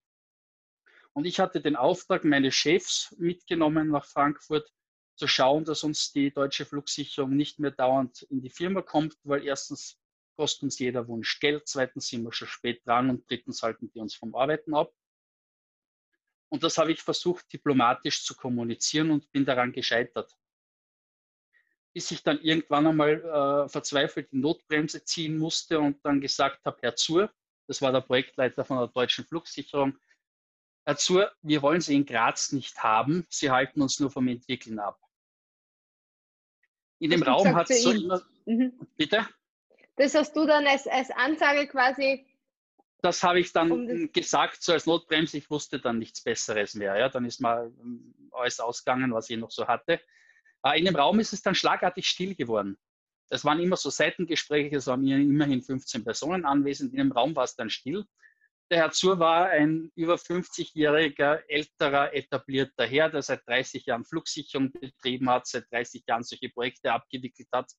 Und 1.14 1.24
ich 1.26 1.40
hatte 1.40 1.60
den 1.60 1.76
Auftrag 1.76 2.24
meines 2.24 2.54
Chefs 2.54 3.14
mitgenommen 3.18 3.88
nach 3.88 4.04
Frankfurt, 4.04 4.72
zu 5.14 5.26
schauen, 5.28 5.64
dass 5.64 5.84
uns 5.84 6.12
die 6.12 6.32
deutsche 6.32 6.64
Flugsicherung 6.64 7.36
nicht 7.36 7.58
mehr 7.58 7.70
dauernd 7.70 8.22
in 8.22 8.40
die 8.40 8.50
Firma 8.50 8.82
kommt, 8.82 9.16
weil 9.24 9.44
erstens 9.44 10.00
kostet 10.36 10.64
uns 10.64 10.78
jeder 10.78 11.06
Wunsch 11.06 11.38
Geld, 11.38 11.68
zweitens 11.68 12.08
sind 12.08 12.24
wir 12.24 12.32
schon 12.32 12.48
spät 12.48 12.86
dran 12.86 13.10
und 13.10 13.28
drittens 13.28 13.62
halten 13.62 13.90
die 13.92 14.00
uns 14.00 14.14
vom 14.14 14.34
Arbeiten 14.34 14.74
ab. 14.74 14.92
Und 16.48 16.62
das 16.62 16.78
habe 16.78 16.92
ich 16.92 17.00
versucht, 17.00 17.52
diplomatisch 17.52 18.24
zu 18.24 18.34
kommunizieren 18.34 19.10
und 19.10 19.30
bin 19.32 19.44
daran 19.44 19.72
gescheitert. 19.72 20.36
Bis 21.94 22.10
ich 22.10 22.22
dann 22.22 22.40
irgendwann 22.40 22.86
einmal 22.86 23.20
äh, 23.20 23.68
verzweifelt 23.68 24.32
die 24.32 24.38
Notbremse 24.38 25.04
ziehen 25.04 25.38
musste 25.38 25.78
und 25.78 26.04
dann 26.04 26.20
gesagt 26.20 26.64
habe, 26.64 26.78
Herr 26.80 26.96
Zur, 26.96 27.30
das 27.66 27.82
war 27.82 27.92
der 27.92 28.00
Projektleiter 28.00 28.64
von 28.64 28.78
der 28.78 28.88
deutschen 28.88 29.24
Flugsicherung, 29.26 29.98
dazu, 30.84 31.22
wir 31.42 31.62
wollen 31.62 31.80
sie 31.80 31.94
in 31.94 32.06
Graz 32.06 32.52
nicht 32.52 32.82
haben, 32.82 33.26
sie 33.28 33.50
halten 33.50 33.82
uns 33.82 34.00
nur 34.00 34.10
vom 34.10 34.28
Entwickeln 34.28 34.78
ab. 34.78 34.98
In 36.98 37.10
dem 37.10 37.22
Raum 37.22 37.54
hat 37.54 37.68
es 37.68 37.82
so 37.82 37.90
immer. 37.90 38.22
Mhm. 38.46 38.72
Bitte? 38.96 39.26
Das 39.96 40.14
hast 40.14 40.34
du 40.36 40.46
dann 40.46 40.66
als, 40.66 40.86
als 40.86 41.10
Ansage 41.10 41.66
quasi. 41.66 42.24
Das 43.02 43.24
habe 43.24 43.40
ich 43.40 43.52
dann 43.52 44.12
gesagt, 44.12 44.62
so 44.62 44.72
als 44.72 44.86
Notbremse. 44.86 45.36
Ich 45.36 45.50
wusste 45.50 45.80
dann 45.80 45.98
nichts 45.98 46.22
Besseres 46.22 46.74
mehr. 46.74 46.96
Ja, 46.96 47.08
dann 47.08 47.24
ist 47.24 47.40
mal 47.40 47.72
ähm, 47.80 48.14
alles 48.30 48.60
ausgegangen, 48.60 49.12
was 49.12 49.28
ich 49.28 49.36
noch 49.36 49.50
so 49.50 49.66
hatte. 49.66 50.00
Äh, 50.64 50.78
in 50.78 50.84
dem 50.84 50.96
Raum 50.96 51.20
ist 51.20 51.32
es 51.32 51.42
dann 51.42 51.54
schlagartig 51.54 52.06
still 52.06 52.34
geworden. 52.34 52.78
Es 53.30 53.44
waren 53.44 53.60
immer 53.60 53.76
so 53.76 53.88
Seitengespräche, 53.88 54.76
es 54.76 54.86
waren 54.86 55.06
immerhin 55.06 55.62
15 55.62 56.04
Personen 56.04 56.44
anwesend. 56.44 56.92
In 56.92 56.98
dem 56.98 57.12
Raum 57.12 57.34
war 57.34 57.44
es 57.44 57.56
dann 57.56 57.70
still. 57.70 58.04
Der 58.70 58.78
Herr 58.78 58.90
Zur 58.90 59.18
war 59.18 59.50
ein 59.50 59.90
über 59.96 60.14
50-jähriger, 60.14 61.42
älterer, 61.48 62.14
etablierter 62.14 62.86
Herr, 62.86 63.10
der 63.10 63.22
seit 63.22 63.46
30 63.46 63.86
Jahren 63.86 64.04
Flugsicherung 64.04 64.72
betrieben 64.72 65.28
hat, 65.28 65.46
seit 65.46 65.70
30 65.70 66.04
Jahren 66.06 66.22
solche 66.22 66.48
Projekte 66.48 66.92
abgewickelt 66.92 67.48
hat. 67.52 67.70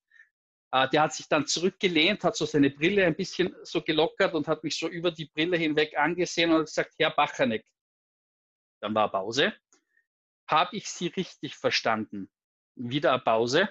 Äh, 0.72 0.88
der 0.90 1.02
hat 1.02 1.14
sich 1.14 1.28
dann 1.28 1.46
zurückgelehnt, 1.46 2.24
hat 2.24 2.36
so 2.36 2.46
seine 2.46 2.70
Brille 2.70 3.06
ein 3.06 3.16
bisschen 3.16 3.54
so 3.62 3.80
gelockert 3.80 4.34
und 4.34 4.48
hat 4.48 4.64
mich 4.64 4.76
so 4.76 4.88
über 4.88 5.10
die 5.10 5.26
Brille 5.26 5.56
hinweg 5.56 5.96
angesehen 5.96 6.50
und 6.50 6.60
hat 6.60 6.66
gesagt, 6.66 6.94
Herr 6.98 7.10
Bachanek. 7.10 7.64
Dann 8.80 8.94
war 8.94 9.10
Pause. 9.10 9.54
Habe 10.48 10.76
ich 10.76 10.88
Sie 10.88 11.06
richtig 11.08 11.56
verstanden? 11.56 12.28
Wieder 12.76 13.12
eine 13.12 13.22
Pause. 13.22 13.68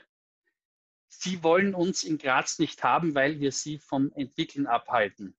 Sie 1.10 1.44
wollen 1.44 1.76
uns 1.76 2.04
in 2.04 2.18
Graz 2.18 2.60
nicht 2.60 2.84
haben, 2.84 3.16
weil 3.16 3.40
wir 3.40 3.52
Sie 3.52 3.78
vom 3.78 4.12
Entwickeln 4.14 4.66
abhalten. 4.66 5.38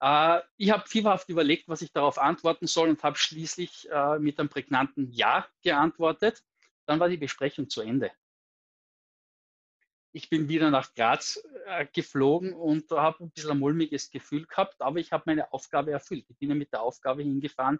Äh, 0.00 0.40
ich 0.56 0.70
habe 0.70 0.88
fieberhaft 0.88 1.28
überlegt, 1.28 1.68
was 1.68 1.82
ich 1.82 1.92
darauf 1.92 2.18
antworten 2.18 2.66
soll 2.66 2.88
und 2.88 3.02
habe 3.02 3.16
schließlich 3.16 3.88
äh, 3.90 4.18
mit 4.18 4.38
einem 4.38 4.48
prägnanten 4.48 5.10
Ja 5.12 5.46
geantwortet. 5.62 6.42
Dann 6.86 7.00
war 7.00 7.08
die 7.08 7.16
Besprechung 7.16 7.68
zu 7.68 7.82
Ende. 7.82 8.10
Ich 10.12 10.30
bin 10.30 10.48
wieder 10.48 10.70
nach 10.70 10.94
Graz 10.94 11.42
äh, 11.66 11.86
geflogen 11.86 12.54
und 12.54 12.90
habe 12.90 13.24
ein 13.24 13.30
bisschen 13.30 13.50
ein 13.50 13.58
mulmiges 13.58 14.10
Gefühl 14.10 14.46
gehabt, 14.46 14.80
aber 14.80 14.98
ich 14.98 15.12
habe 15.12 15.24
meine 15.26 15.52
Aufgabe 15.52 15.92
erfüllt. 15.92 16.24
Ich 16.28 16.38
bin 16.38 16.48
ja 16.48 16.54
mit 16.54 16.72
der 16.72 16.82
Aufgabe 16.82 17.22
hingefahren, 17.22 17.78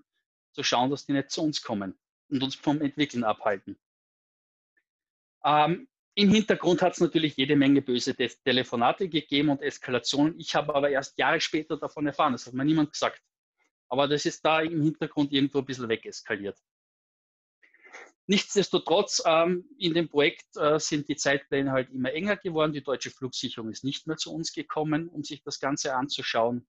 zu 0.52 0.62
schauen, 0.62 0.90
dass 0.90 1.06
die 1.06 1.12
nicht 1.12 1.30
zu 1.30 1.42
uns 1.42 1.62
kommen 1.62 1.98
und 2.30 2.42
uns 2.42 2.54
vom 2.54 2.80
Entwickeln 2.80 3.24
abhalten. 3.24 3.78
Ähm, 5.44 5.88
Im 6.14 6.30
Hintergrund 6.30 6.82
hat 6.82 6.94
es 6.94 7.00
natürlich 7.00 7.36
jede 7.36 7.56
Menge 7.56 7.82
böse 7.82 8.14
Te 8.14 8.28
Telefonate 8.44 9.08
gegeben 9.08 9.50
und 9.50 9.62
Eskalationen. 9.62 10.38
Ich 10.38 10.54
habe 10.54 10.74
aber 10.74 10.90
erst 10.90 11.16
Jahre 11.18 11.40
später 11.40 11.76
davon 11.76 12.06
erfahren. 12.06 12.32
Das 12.32 12.46
hat 12.46 12.54
mir 12.54 12.64
niemand 12.64 12.92
gesagt. 12.92 13.22
Aber 13.88 14.08
das 14.08 14.26
ist 14.26 14.44
da 14.44 14.60
im 14.60 14.82
Hintergrund 14.82 15.32
irgendwo 15.32 15.58
ein 15.58 15.64
bisschen 15.64 15.88
wegeskaliert. 15.88 16.58
Nichtsdestotrotz, 18.26 19.22
ähm, 19.24 19.64
in 19.78 19.94
dem 19.94 20.10
Projekt 20.10 20.54
äh, 20.56 20.78
sind 20.78 21.08
die 21.08 21.16
Zeitpläne 21.16 21.72
halt 21.72 21.88
immer 21.90 22.12
enger 22.12 22.36
geworden. 22.36 22.74
Die 22.74 22.82
deutsche 22.82 23.10
Flugsicherung 23.10 23.70
ist 23.70 23.84
nicht 23.84 24.06
mehr 24.06 24.18
zu 24.18 24.34
uns 24.34 24.52
gekommen, 24.52 25.08
um 25.08 25.24
sich 25.24 25.42
das 25.42 25.60
Ganze 25.60 25.94
anzuschauen. 25.94 26.68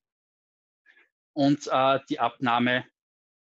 Und 1.33 1.67
äh, 1.69 1.99
die 2.07 2.19
Abnahme 2.19 2.85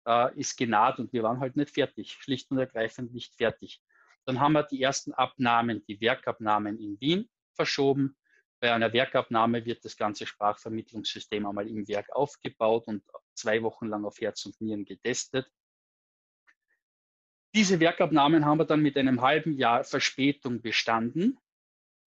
äh, 0.06 0.38
ist 0.38 0.56
genaht 0.56 0.98
und 0.98 1.12
wir 1.12 1.22
waren 1.22 1.40
halt 1.40 1.56
nicht 1.56 1.70
fertig, 1.70 2.12
schlicht 2.12 2.50
und 2.50 2.58
ergreifend 2.58 3.12
nicht 3.12 3.34
fertig. 3.34 3.82
Dann 4.24 4.40
haben 4.40 4.52
wir 4.52 4.62
die 4.62 4.82
ersten 4.82 5.12
Abnahmen, 5.12 5.84
die 5.86 6.00
Werkabnahmen 6.00 6.78
in 6.78 7.00
Wien 7.00 7.28
verschoben. 7.54 8.16
Bei 8.60 8.72
einer 8.72 8.92
Werkabnahme 8.92 9.64
wird 9.64 9.84
das 9.84 9.96
ganze 9.96 10.26
Sprachvermittlungssystem 10.26 11.44
einmal 11.44 11.68
im 11.68 11.88
Werk 11.88 12.10
aufgebaut 12.14 12.86
und 12.86 13.02
zwei 13.34 13.62
Wochen 13.62 13.86
lang 13.86 14.04
auf 14.04 14.20
Herz 14.20 14.46
und 14.46 14.60
Nieren 14.60 14.84
getestet. 14.84 15.50
Diese 17.54 17.80
Werkabnahmen 17.80 18.46
haben 18.46 18.58
wir 18.58 18.64
dann 18.64 18.80
mit 18.80 18.96
einem 18.96 19.20
halben 19.20 19.52
Jahr 19.52 19.84
Verspätung 19.84 20.62
bestanden. 20.62 21.38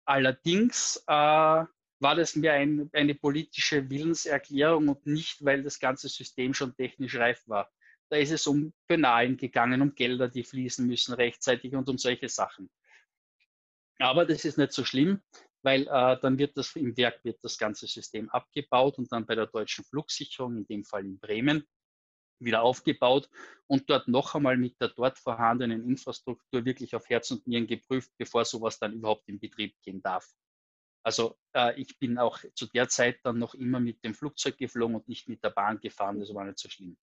Allerdings 0.05 1.03
äh, 1.07 1.65
war 1.99 2.15
das 2.15 2.35
mehr 2.35 2.53
ein, 2.53 2.89
eine 2.93 3.15
politische 3.15 3.89
Willenserklärung 3.89 4.89
und 4.89 5.05
nicht, 5.05 5.43
weil 5.43 5.63
das 5.63 5.79
ganze 5.79 6.09
System 6.09 6.53
schon 6.53 6.75
technisch 6.75 7.15
reif 7.15 7.43
war. 7.47 7.71
Da 8.09 8.17
ist 8.17 8.31
es 8.31 8.45
um 8.47 8.73
Penalen 8.87 9.37
gegangen, 9.37 9.81
um 9.81 9.95
Gelder, 9.95 10.27
die 10.27 10.43
fließen 10.43 10.85
müssen 10.85 11.13
rechtzeitig 11.13 11.73
und 11.73 11.89
um 11.89 11.97
solche 11.97 12.29
Sachen. 12.29 12.69
Aber 13.99 14.25
das 14.25 14.45
ist 14.45 14.57
nicht 14.57 14.73
so 14.73 14.83
schlimm, 14.83 15.21
weil 15.63 15.83
äh, 15.83 16.19
dann 16.19 16.37
wird 16.37 16.57
das 16.57 16.75
im 16.75 16.95
Werk 16.97 17.23
wird 17.23 17.39
das 17.41 17.57
ganze 17.57 17.87
System 17.87 18.29
abgebaut 18.29 18.99
und 18.99 19.11
dann 19.11 19.25
bei 19.25 19.35
der 19.35 19.47
deutschen 19.47 19.85
Flugsicherung, 19.85 20.57
in 20.57 20.67
dem 20.67 20.83
Fall 20.83 21.05
in 21.05 21.17
Bremen, 21.17 21.65
wieder 22.39 22.61
aufgebaut 22.61 23.29
und 23.67 23.89
dort 23.89 24.07
noch 24.07 24.35
einmal 24.35 24.57
mit 24.57 24.79
der 24.81 24.89
dort 24.89 25.17
vorhandenen 25.17 25.83
Infrastruktur 25.87 26.65
wirklich 26.65 26.93
auf 26.95 27.09
Herz 27.09 27.31
und 27.31 27.47
Nieren 27.47 27.65
geprüft, 27.65 28.11
bevor 28.17 28.43
sowas 28.45 28.77
dann 28.77 28.93
überhaupt 28.93 29.27
in 29.29 29.39
Betrieb 29.39 29.73
gehen 29.81 30.01
darf. 30.01 30.29
Also 31.05 31.37
äh, 31.53 31.79
ich 31.79 31.99
bin 31.99 32.17
auch 32.17 32.39
zu 32.55 32.65
der 32.65 32.89
Zeit 32.89 33.19
dann 33.21 33.37
noch 33.37 33.53
immer 33.53 33.79
mit 33.79 34.03
dem 34.03 34.15
Flugzeug 34.15 34.57
geflogen 34.57 34.95
und 34.95 35.07
nicht 35.07 35.29
mit 35.29 35.43
der 35.43 35.51
Bahn 35.51 35.79
gefahren. 35.79 36.19
Das 36.19 36.33
war 36.33 36.45
nicht 36.45 36.57
so 36.57 36.67
schlimm. 36.67 36.97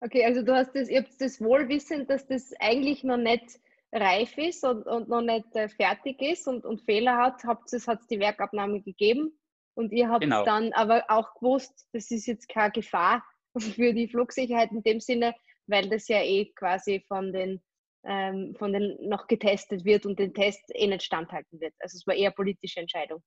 Okay, 0.00 0.22
also 0.26 0.42
du 0.42 0.54
hast 0.54 0.74
das, 0.74 0.90
ihr 0.90 1.00
habt 1.00 1.18
das 1.18 1.40
Wohlwissen, 1.40 2.06
dass 2.06 2.26
das 2.26 2.52
eigentlich 2.60 3.04
noch 3.04 3.16
nicht 3.16 3.58
reif 3.90 4.36
ist 4.36 4.64
und, 4.64 4.86
und 4.86 5.08
noch 5.08 5.22
nicht 5.22 5.46
äh, 5.56 5.70
fertig 5.70 6.20
ist 6.20 6.46
und, 6.46 6.66
und 6.66 6.82
Fehler 6.82 7.16
hat, 7.16 7.42
habt 7.44 7.72
es 7.72 7.88
hat 7.88 8.00
die 8.10 8.20
Werkabnahme 8.20 8.82
gegeben 8.82 9.32
und 9.74 9.92
ihr 9.92 10.10
habt 10.10 10.22
genau. 10.22 10.44
dann 10.44 10.74
aber 10.74 11.04
auch 11.08 11.32
gewusst, 11.34 11.88
das 11.92 12.10
ist 12.10 12.26
jetzt 12.26 12.50
keine 12.50 12.72
Gefahr 12.72 13.24
für 13.58 13.94
die 13.94 14.08
Flugsicherheit 14.08 14.72
in 14.72 14.82
dem 14.82 15.00
Sinne, 15.00 15.34
weil 15.66 15.88
das 15.88 16.08
ja 16.08 16.20
eh 16.20 16.52
quasi 16.52 17.02
von 17.08 17.32
den 17.32 17.62
ähm, 18.04 18.54
von 18.58 18.72
den 18.72 18.96
noch 19.08 19.26
getestet 19.26 19.84
wird 19.84 20.06
und 20.06 20.18
den 20.18 20.34
Test 20.34 20.62
eh 20.74 20.86
nicht 20.86 21.02
standhalten 21.02 21.60
wird. 21.60 21.74
Also 21.78 21.96
es 21.96 22.06
war 22.06 22.14
eher 22.14 22.30
politische 22.30 22.80
Entscheidung. 22.80 23.22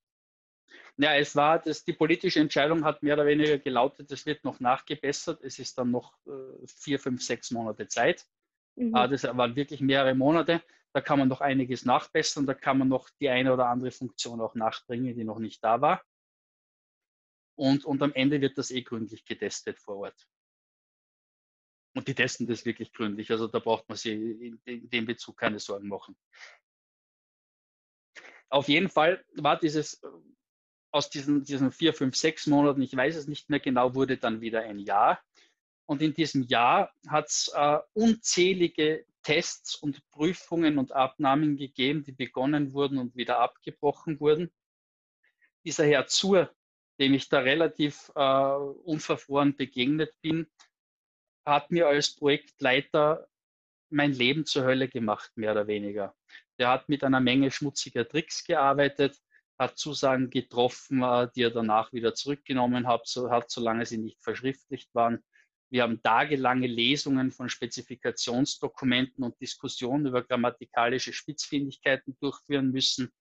Ja, 0.98 1.16
es 1.16 1.36
war, 1.36 1.60
das, 1.60 1.84
die 1.84 1.94
politische 1.94 2.40
Entscheidung 2.40 2.84
hat 2.84 3.04
mehr 3.04 3.16
oder 3.16 3.26
weniger 3.26 3.58
gelautet, 3.58 4.12
es 4.12 4.26
wird 4.26 4.44
noch 4.44 4.60
nachgebessert. 4.60 5.42
Es 5.44 5.60
ist 5.60 5.78
dann 5.78 5.92
noch 5.92 6.18
äh, 6.26 6.68
vier, 6.68 7.00
fünf, 7.00 7.22
sechs 7.22 7.52
Monate 7.52 7.88
Zeit. 7.88 8.26
Mhm. 8.76 8.96
Äh, 8.96 9.10
das 9.10 9.24
waren 9.24 9.56
wirklich 9.56 9.82
mehrere 9.82 10.16
Monate. 10.16 10.62
Da 10.94 11.02
kann 11.02 11.20
man 11.20 11.28
noch 11.28 11.42
einiges 11.42 11.84
nachbessern. 11.84 12.46
Da 12.46 12.54
kann 12.54 12.78
man 12.78 12.88
noch 12.88 13.10
die 13.20 13.30
eine 13.30 13.54
oder 13.54 13.68
andere 13.68 13.92
Funktion 13.92 14.40
auch 14.40 14.56
nachbringen, 14.56 15.16
die 15.16 15.26
noch 15.26 15.40
nicht 15.40 15.64
da 15.64 15.82
war. 15.82 16.02
Und, 17.58 17.86
und 17.86 18.02
am 18.02 18.14
Ende 18.14 18.42
wird 18.42 18.58
das 18.58 18.72
eh 18.72 18.82
gründlich 18.82 19.26
getestet 19.26 19.80
vor 19.80 19.98
Ort. 19.98 20.28
Und 21.96 22.08
die 22.08 22.14
testen 22.14 22.46
das 22.46 22.66
wirklich 22.66 22.92
gründlich. 22.92 23.32
Also 23.32 23.48
da 23.48 23.60
braucht 23.60 23.88
man 23.88 23.98
sich 23.98 24.14
in, 24.14 24.60
dem 24.66 25.06
Bezug 25.06 25.38
keine 25.38 25.60
Sorgen 25.60 25.88
machen. 25.88 26.16
Auf 28.50 28.68
jeden 28.68 28.90
Fall 28.90 29.24
war 29.36 29.58
dieses 29.58 30.02
aus 30.92 31.10
diesen, 31.10 31.44
diesen 31.44 31.74
vier, 31.74 31.94
fünf, 31.94 32.16
sechs 32.16 32.48
Monaten, 32.48 32.82
ich 32.82 32.96
weiß 32.96 33.18
es 33.18 33.28
nicht 33.28 33.50
mehr 33.50 33.60
genau, 33.60 33.96
wurde 33.96 34.16
dann 34.16 34.40
wieder 34.40 34.62
ein 34.62 34.80
Jahr. 34.80 35.22
Und 35.86 36.02
in 36.02 36.14
diesem 36.14 36.44
Jahr 36.44 36.94
hat 37.10 37.28
es 37.28 37.52
äh, 37.54 37.80
unzählige 37.94 39.06
Tests 39.24 39.76
und 39.76 40.08
Prüfungen 40.10 40.78
und 40.78 40.94
Abnahmen 40.94 41.58
gegeben, 41.58 42.04
die 42.04 42.14
begonnen 42.14 42.74
wurden 42.74 42.98
und 42.98 43.16
wieder 43.16 43.40
abgebrochen 43.40 44.22
wurden. 44.22 44.52
Dieser 45.66 45.86
Herr 45.86 46.08
Zur, 46.08 46.50
dem 47.00 47.14
ich 47.14 47.28
da 47.28 47.40
relativ 47.40 48.12
äh, 48.16 48.22
unverfroren 48.22 49.58
begegnet 49.58 50.14
bin, 50.22 50.48
hat 51.46 51.72
mir 51.72 51.88
als 51.88 52.16
Projektleiter 52.16 53.28
mein 53.90 54.14
Leben 54.14 54.46
zur 54.46 54.64
Hölle 54.64 54.88
gemacht, 54.88 55.32
mehr 55.36 55.52
oder 55.52 55.68
weniger. 55.68 56.16
Der 56.58 56.70
hat 56.70 56.90
mit 56.90 57.04
einer 57.04 57.20
Menge 57.20 57.52
schmutziger 57.52 58.08
Tricks 58.08 58.44
gearbeitet, 58.44 59.20
hat 59.58 59.78
Zusagen 59.78 60.30
getroffen, 60.30 61.02
äh, 61.04 61.30
die 61.36 61.44
er 61.44 61.52
danach 61.52 61.94
wieder 61.94 62.14
zurückgenommen 62.14 62.88
hat, 62.88 63.08
so, 63.08 63.30
hat, 63.30 63.50
solange 63.50 63.86
sie 63.86 63.98
nicht 63.98 64.22
verschriftlicht 64.22 64.94
waren. 64.94 65.24
Wir 65.70 65.84
haben 65.84 66.02
tagelange 66.02 66.68
Lesungen 66.68 67.32
von 67.32 67.50
Spezifikationsdokumenten 67.50 69.24
und 69.24 69.40
Diskussionen 69.42 70.08
über 70.08 70.24
grammatikalische 70.24 71.14
Spitzfindigkeiten 71.14 72.18
durchführen 72.20 72.72
müssen, 72.72 73.12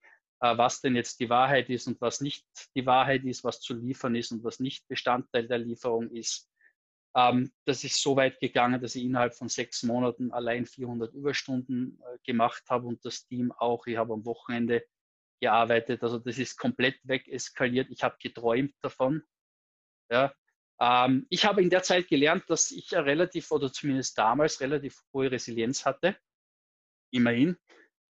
äh, 0.40 0.56
was 0.56 0.80
denn 0.80 0.96
jetzt 0.96 1.20
die 1.20 1.30
Wahrheit 1.30 1.70
ist 1.70 1.86
und 1.86 2.00
was 2.00 2.20
nicht 2.20 2.44
die 2.74 2.86
Wahrheit 2.86 3.24
ist, 3.24 3.44
was 3.44 3.60
zu 3.60 3.74
liefern 3.74 4.14
ist 4.14 4.32
und 4.32 4.44
was 4.44 4.60
nicht 4.60 4.86
Bestandteil 4.88 5.46
der 5.46 5.58
Lieferung 5.58 6.10
ist. 6.10 6.48
Ähm, 7.16 7.52
das 7.64 7.84
ist 7.84 8.02
so 8.02 8.16
weit 8.16 8.40
gegangen, 8.40 8.80
dass 8.80 8.96
ich 8.96 9.04
innerhalb 9.04 9.34
von 9.34 9.48
sechs 9.48 9.82
Monaten 9.82 10.32
allein 10.32 10.66
400 10.66 11.14
Überstunden 11.14 12.00
äh, 12.00 12.18
gemacht 12.24 12.64
habe 12.68 12.86
und 12.86 13.04
das 13.04 13.26
Team 13.26 13.52
auch. 13.52 13.86
Ich 13.86 13.96
habe 13.96 14.14
am 14.14 14.24
Wochenende 14.24 14.84
gearbeitet. 15.40 16.02
Also 16.02 16.18
das 16.18 16.38
ist 16.38 16.56
komplett 16.56 16.96
wegeskaliert. 17.04 17.90
Ich 17.90 18.02
habe 18.02 18.16
geträumt 18.20 18.74
davon. 18.80 19.22
Ja. 20.10 20.34
Ähm, 20.80 21.26
ich 21.30 21.44
habe 21.44 21.62
in 21.62 21.70
der 21.70 21.82
Zeit 21.82 22.08
gelernt, 22.08 22.44
dass 22.48 22.70
ich 22.70 22.90
ja 22.90 23.00
relativ 23.00 23.50
oder 23.50 23.72
zumindest 23.72 24.18
damals 24.18 24.60
relativ 24.60 25.02
hohe 25.12 25.30
Resilienz 25.30 25.84
hatte. 25.84 26.16
Immerhin. 27.12 27.56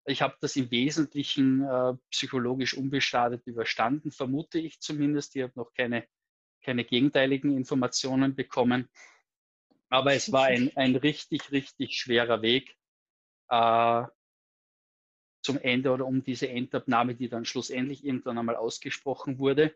Ich 0.05 0.21
habe 0.21 0.35
das 0.41 0.55
im 0.55 0.69
Wesentlichen 0.69 1.63
äh, 1.63 1.93
psychologisch 2.09 2.73
unbeschadet 2.73 3.45
überstanden, 3.47 4.11
vermute 4.11 4.59
ich 4.59 4.79
zumindest. 4.79 5.35
Ich 5.35 5.43
habe 5.43 5.53
noch 5.55 5.73
keine, 5.73 6.05
keine 6.63 6.85
gegenteiligen 6.85 7.55
Informationen 7.55 8.35
bekommen. 8.35 8.89
Aber 9.89 10.13
es 10.13 10.31
war 10.31 10.45
ein, 10.45 10.71
ein 10.75 10.95
richtig, 10.95 11.51
richtig 11.51 11.97
schwerer 11.97 12.41
Weg. 12.41 12.75
Äh, 13.49 14.05
zum 15.43 15.59
Ende 15.59 15.91
oder 15.91 16.05
um 16.05 16.23
diese 16.23 16.47
Endabnahme, 16.47 17.15
die 17.15 17.29
dann 17.29 17.45
schlussendlich 17.45 18.05
irgendwann 18.05 18.37
einmal 18.37 18.55
ausgesprochen 18.55 19.37
wurde, 19.37 19.75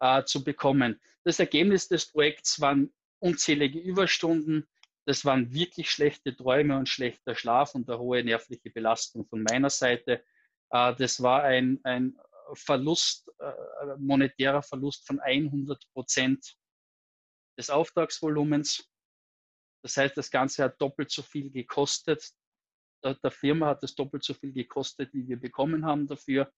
äh, 0.00 0.24
zu 0.24 0.44
bekommen. 0.44 1.00
Das 1.24 1.40
Ergebnis 1.40 1.88
des 1.88 2.06
Projekts 2.06 2.60
waren 2.60 2.92
unzählige 3.18 3.78
Überstunden. 3.78 4.68
Das 5.06 5.24
waren 5.24 5.52
wirklich 5.52 5.90
schlechte 5.90 6.36
Träume 6.36 6.76
und 6.76 6.88
schlechter 6.88 7.34
Schlaf 7.34 7.74
und 7.74 7.88
eine 7.88 7.98
hohe 7.98 8.22
nervliche 8.22 8.70
Belastung 8.70 9.26
von 9.26 9.42
meiner 9.42 9.70
Seite. 9.70 10.22
Äh, 10.70 10.94
das 10.96 11.22
war 11.22 11.42
ein, 11.42 11.80
ein 11.82 12.16
Verlust, 12.54 13.30
äh, 13.38 13.96
monetärer 13.98 14.62
Verlust 14.62 15.06
von 15.06 15.20
100 15.20 15.82
Prozent 15.92 16.56
des 17.58 17.70
Auftragsvolumens. 17.70 18.88
Das 19.82 19.96
heißt, 19.96 20.16
das 20.16 20.30
Ganze 20.30 20.64
hat 20.64 20.80
doppelt 20.80 21.10
so 21.10 21.22
viel 21.22 21.50
gekostet. 21.50 22.30
Der, 23.02 23.14
der 23.14 23.30
Firma 23.30 23.68
hat 23.68 23.82
es 23.82 23.94
doppelt 23.94 24.24
so 24.24 24.34
viel 24.34 24.52
gekostet, 24.52 25.12
wie 25.12 25.26
wir 25.26 25.38
bekommen 25.38 25.84
haben 25.84 26.06
dafür. 26.06 26.52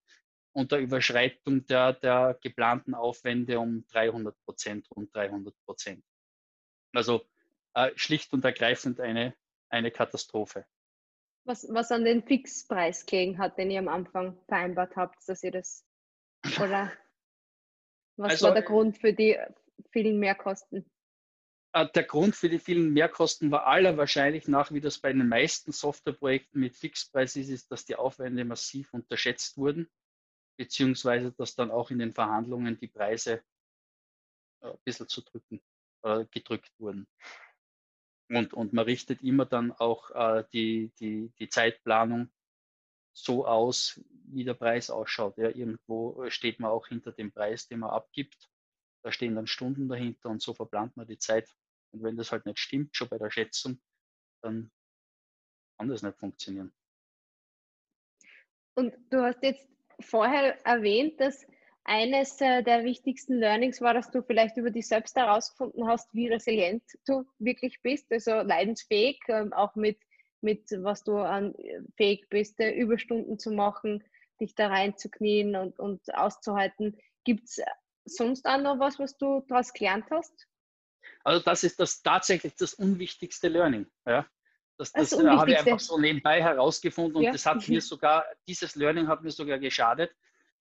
Unter 0.55 0.79
Überschreitung 0.79 1.65
der, 1.67 1.95
der 1.95 2.39
geplanten 2.43 2.95
Aufwände 2.95 3.59
um 3.59 3.87
300 3.89 4.37
Prozent, 4.45 4.91
rund 4.91 5.15
300 5.15 5.55
Prozent. 5.65 6.05
Also 6.93 7.27
äh, 7.75 7.91
schlicht 7.97 8.33
und 8.33 8.45
ergreifend 8.45 9.01
eine, 9.01 9.35
eine 9.71 9.91
Katastrophe. 9.91 10.67
Was, 11.45 11.67
was 11.69 11.91
an 11.91 12.05
den 12.05 12.23
Fixpreis 12.23 13.05
gelegen 13.05 13.39
hat, 13.39 13.59
den 13.59 13.71
ihr 13.71 13.81
am 13.81 13.89
Anfang 13.89 14.39
vereinbart 14.47 14.95
habt, 14.95 15.29
dass 15.29 15.43
ihr 15.43 15.51
das, 15.51 15.85
oder 16.61 16.93
was 18.17 18.33
also, 18.33 18.47
war 18.47 18.55
der 18.55 18.63
Grund 18.63 18.99
für 18.99 19.13
die 19.13 19.39
vielen 19.91 20.19
Mehrkosten? 20.19 20.85
Äh, 21.73 21.89
der 21.95 22.05
Grund 22.05 22.37
für 22.37 22.49
die 22.49 22.59
vielen 22.59 22.93
Mehrkosten 22.93 23.51
war 23.51 23.67
aller 23.67 23.97
wahrscheinlich 23.97 24.47
nach, 24.47 24.73
wie 24.73 24.81
das 24.81 24.99
bei 24.99 25.13
den 25.13 25.27
meisten 25.29 25.73
Softwareprojekten 25.73 26.61
mit 26.61 26.77
Fixpreis 26.77 27.37
ist, 27.37 27.49
ist, 27.49 27.73
dass 27.73 27.85
die 27.85 27.97
Aufwände 27.97 28.45
massiv 28.45 28.93
unterschätzt 28.93 29.57
wurden, 29.57 29.91
beziehungsweise 30.59 31.33
dass 31.33 31.55
dann 31.55 31.71
auch 31.71 31.91
in 31.91 31.99
den 31.99 32.13
Verhandlungen 32.13 32.79
die 32.79 32.89
Preise 32.89 33.43
äh, 34.61 34.69
ein 34.69 34.79
bisschen 34.85 35.09
zu 35.09 35.23
drücken, 35.23 35.61
äh, 36.03 36.27
gedrückt 36.31 36.71
wurden. 36.79 37.07
Und, 38.29 38.55
und 38.55 38.73
man 38.73 38.85
richtet 38.85 39.23
immer 39.23 39.45
dann 39.45 39.73
auch 39.73 40.11
äh, 40.11 40.45
die, 40.53 40.93
die, 40.99 41.33
die 41.39 41.49
Zeitplanung 41.49 42.31
so 43.13 43.47
aus, 43.47 44.01
wie 44.25 44.45
der 44.45 44.55
Preis 44.55 44.91
ausschaut. 44.91 45.37
Ja, 45.37 45.51
irgendwo 45.51 46.29
steht 46.31 46.61
man 46.61 46.71
auch 46.71 46.89
hinter 46.89 47.13
dem 47.13 47.33
Preis, 47.33 47.69
den 47.69 47.81
man 47.81 47.91
abgibt. 47.91 48.51
Da 49.03 49.13
stehen 49.13 49.35
dann 49.35 49.47
Stunden 49.47 49.89
dahinter 49.89 50.31
und 50.31 50.41
so 50.41 50.55
verplant 50.55 50.97
man 50.97 51.07
die 51.07 51.19
Zeit. 51.19 51.55
Und 51.93 52.03
wenn 52.03 52.17
das 52.17 52.33
halt 52.33 52.47
nicht 52.47 52.59
stimmt, 52.59 52.97
schon 52.97 53.09
bei 53.09 53.19
der 53.19 53.31
Schätzung, 53.31 53.81
dann 54.43 54.71
kann 55.77 55.89
das 55.89 56.03
nicht 56.03 56.19
funktionieren. 56.19 56.73
Und 58.75 58.95
du 59.11 59.23
hast 59.23 59.43
jetzt 59.43 59.69
vorher 60.01 60.65
erwähnt, 60.65 61.21
dass 61.21 61.45
eines 61.85 62.41
äh, 62.41 62.63
der 62.63 62.85
wichtigsten 62.85 63.39
Learnings 63.39 63.81
war, 63.81 63.95
dass 63.95 64.11
du 64.11 64.23
vielleicht 64.23 64.57
über 64.57 64.71
dich 64.71 64.87
selbst 64.87 65.17
herausgefunden 65.17 65.87
hast, 65.87 66.13
wie 66.15 66.29
resilient 66.29 66.83
du 67.07 67.25
wirklich 67.39 67.83
bist, 67.83 68.11
also 68.13 68.43
leidensfähig, 68.43 69.21
ähm, 69.29 69.53
auch 69.53 69.75
mit, 69.75 69.99
mit 70.41 70.71
was 70.79 71.03
du 71.03 71.17
an 71.17 71.55
äh, 71.57 71.81
fähig 71.97 72.29
bist, 72.29 72.61
äh, 72.61 72.71
Überstunden 72.71 73.39
zu 73.39 73.51
machen, 73.51 74.05
dich 74.41 74.55
da 74.55 74.69
reinzuknien 74.69 75.57
und, 75.57 75.79
und 75.79 76.15
auszuhalten. 76.15 76.97
Gibt 77.25 77.49
es 77.49 77.61
sonst 78.05 78.47
auch 78.47 78.61
noch 78.61 78.79
was, 78.79 78.99
was 78.99 79.17
du 79.17 79.45
daraus 79.49 79.73
gelernt 79.73 80.07
hast? 80.11 80.47
Also 81.25 81.43
das 81.43 81.65
ist 81.65 81.81
das 81.81 82.03
tatsächlich 82.03 82.55
das 82.57 82.75
unwichtigste 82.75 83.49
Learning. 83.49 83.87
Ja? 84.07 84.27
Das, 84.79 84.93
das, 84.93 85.11
das 85.11 85.25
habe 85.25 85.51
ich 85.51 85.59
einfach 85.59 85.81
so 85.81 85.99
nebenbei 85.99 86.43
herausgefunden 86.43 87.17
und 87.17 87.23
ja. 87.25 87.33
das 87.33 87.47
hat 87.47 87.67
mir 87.69 87.81
sogar, 87.81 88.25
dieses 88.49 88.75
Learning 88.75 89.09
hat 89.09 89.23
mir 89.23 89.31
sogar 89.31 89.59
geschadet, 89.59 90.13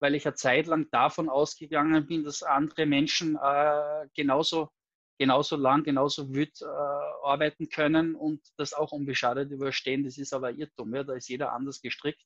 weil 0.02 0.16
ich 0.16 0.26
eine 0.26 0.36
Zeit 0.36 0.66
lang 0.66 0.90
davon 0.90 1.30
ausgegangen 1.30 2.08
bin, 2.08 2.24
dass 2.24 2.42
andere 2.42 2.88
Menschen 2.88 3.38
äh, 3.42 4.08
genauso, 4.16 4.72
genauso 5.20 5.56
lang, 5.56 5.84
genauso 5.84 6.34
wüt 6.34 6.60
äh, 6.62 6.66
arbeiten 6.66 7.70
können 7.70 8.16
und 8.16 8.42
das 8.58 8.74
auch 8.74 8.92
unbeschadet 8.92 9.52
überstehen. 9.52 10.04
Das 10.04 10.18
ist 10.18 10.34
aber 10.34 10.52
Irrtum. 10.52 10.94
Ja? 10.96 11.04
Da 11.04 11.14
ist 11.14 11.30
jeder 11.30 11.54
anders 11.54 11.82
gestrickt. 11.82 12.26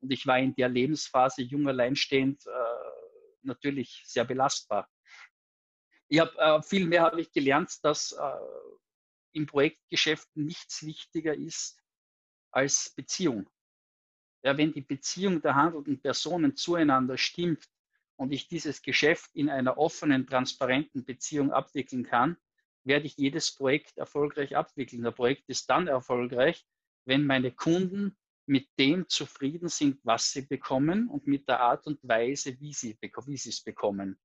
Und 0.00 0.12
ich 0.12 0.26
war 0.26 0.38
in 0.38 0.54
der 0.54 0.68
Lebensphase 0.68 1.42
jung 1.42 1.66
alleinstehend 1.66 2.46
äh, 2.46 2.50
natürlich 3.42 4.04
sehr 4.06 4.24
belastbar. 4.24 4.88
Ich 6.08 6.20
habe 6.20 6.38
äh, 6.38 6.62
viel 6.62 6.86
mehr 6.86 7.02
habe 7.02 7.20
ich 7.20 7.32
gelernt, 7.32 7.72
dass 7.82 8.12
äh, 8.12 8.30
im 9.32 9.46
Projektgeschäft 9.46 10.28
nichts 10.36 10.86
wichtiger 10.86 11.34
ist 11.34 11.82
als 12.52 12.92
Beziehung. 12.94 13.50
Ja, 14.46 14.56
wenn 14.56 14.72
die 14.72 14.80
Beziehung 14.80 15.42
der 15.42 15.56
handelnden 15.56 16.00
Personen 16.00 16.54
zueinander 16.54 17.18
stimmt 17.18 17.68
und 18.14 18.30
ich 18.30 18.46
dieses 18.46 18.80
Geschäft 18.80 19.34
in 19.34 19.50
einer 19.50 19.76
offenen, 19.76 20.24
transparenten 20.24 21.04
Beziehung 21.04 21.50
abwickeln 21.50 22.04
kann, 22.04 22.36
werde 22.84 23.06
ich 23.06 23.16
jedes 23.16 23.52
Projekt 23.52 23.98
erfolgreich 23.98 24.54
abwickeln. 24.56 25.02
Der 25.02 25.10
Projekt 25.10 25.48
ist 25.48 25.68
dann 25.68 25.88
erfolgreich, 25.88 26.64
wenn 27.06 27.26
meine 27.26 27.50
Kunden 27.50 28.16
mit 28.46 28.68
dem 28.78 29.08
zufrieden 29.08 29.68
sind, 29.68 29.98
was 30.04 30.30
sie 30.30 30.42
bekommen 30.42 31.08
und 31.08 31.26
mit 31.26 31.48
der 31.48 31.58
Art 31.58 31.88
und 31.88 31.98
Weise, 32.06 32.60
wie 32.60 32.72
sie, 32.72 32.96
wie 33.00 33.36
sie 33.36 33.48
es 33.48 33.64
bekommen. 33.64 34.16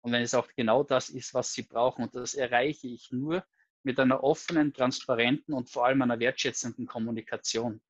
Und 0.00 0.10
wenn 0.10 0.22
es 0.22 0.34
auch 0.34 0.48
genau 0.56 0.82
das 0.82 1.08
ist, 1.08 1.34
was 1.34 1.52
sie 1.52 1.62
brauchen. 1.62 2.02
Und 2.02 2.16
das 2.16 2.34
erreiche 2.34 2.88
ich 2.88 3.12
nur 3.12 3.46
mit 3.84 4.00
einer 4.00 4.24
offenen, 4.24 4.74
transparenten 4.74 5.54
und 5.54 5.70
vor 5.70 5.86
allem 5.86 6.02
einer 6.02 6.18
wertschätzenden 6.18 6.88
Kommunikation. 6.88 7.80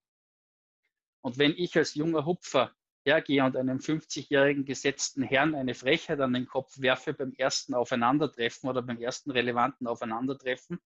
Und 1.21 1.39
wenn 1.39 1.53
ich 1.57 1.77
als 1.77 1.95
junger 1.95 2.25
Hupfer 2.25 2.75
hergehe 3.05 3.45
und 3.45 3.57
einem 3.57 3.79
50-jährigen 3.79 4.65
gesetzten 4.65 5.23
Herrn 5.23 5.55
eine 5.55 5.75
Frechheit 5.75 6.21
an 6.21 6.33
den 6.33 6.47
Kopf 6.47 6.81
werfe 6.81 7.15
beim 7.15 7.33
ersten 7.33 7.75
Aufeinandertreffen 7.75 8.69
oder 8.69 8.83
beim 8.83 9.01
ersten 9.01 9.31
relevanten 9.31 9.87
Aufeinandertreffen, 9.87 10.79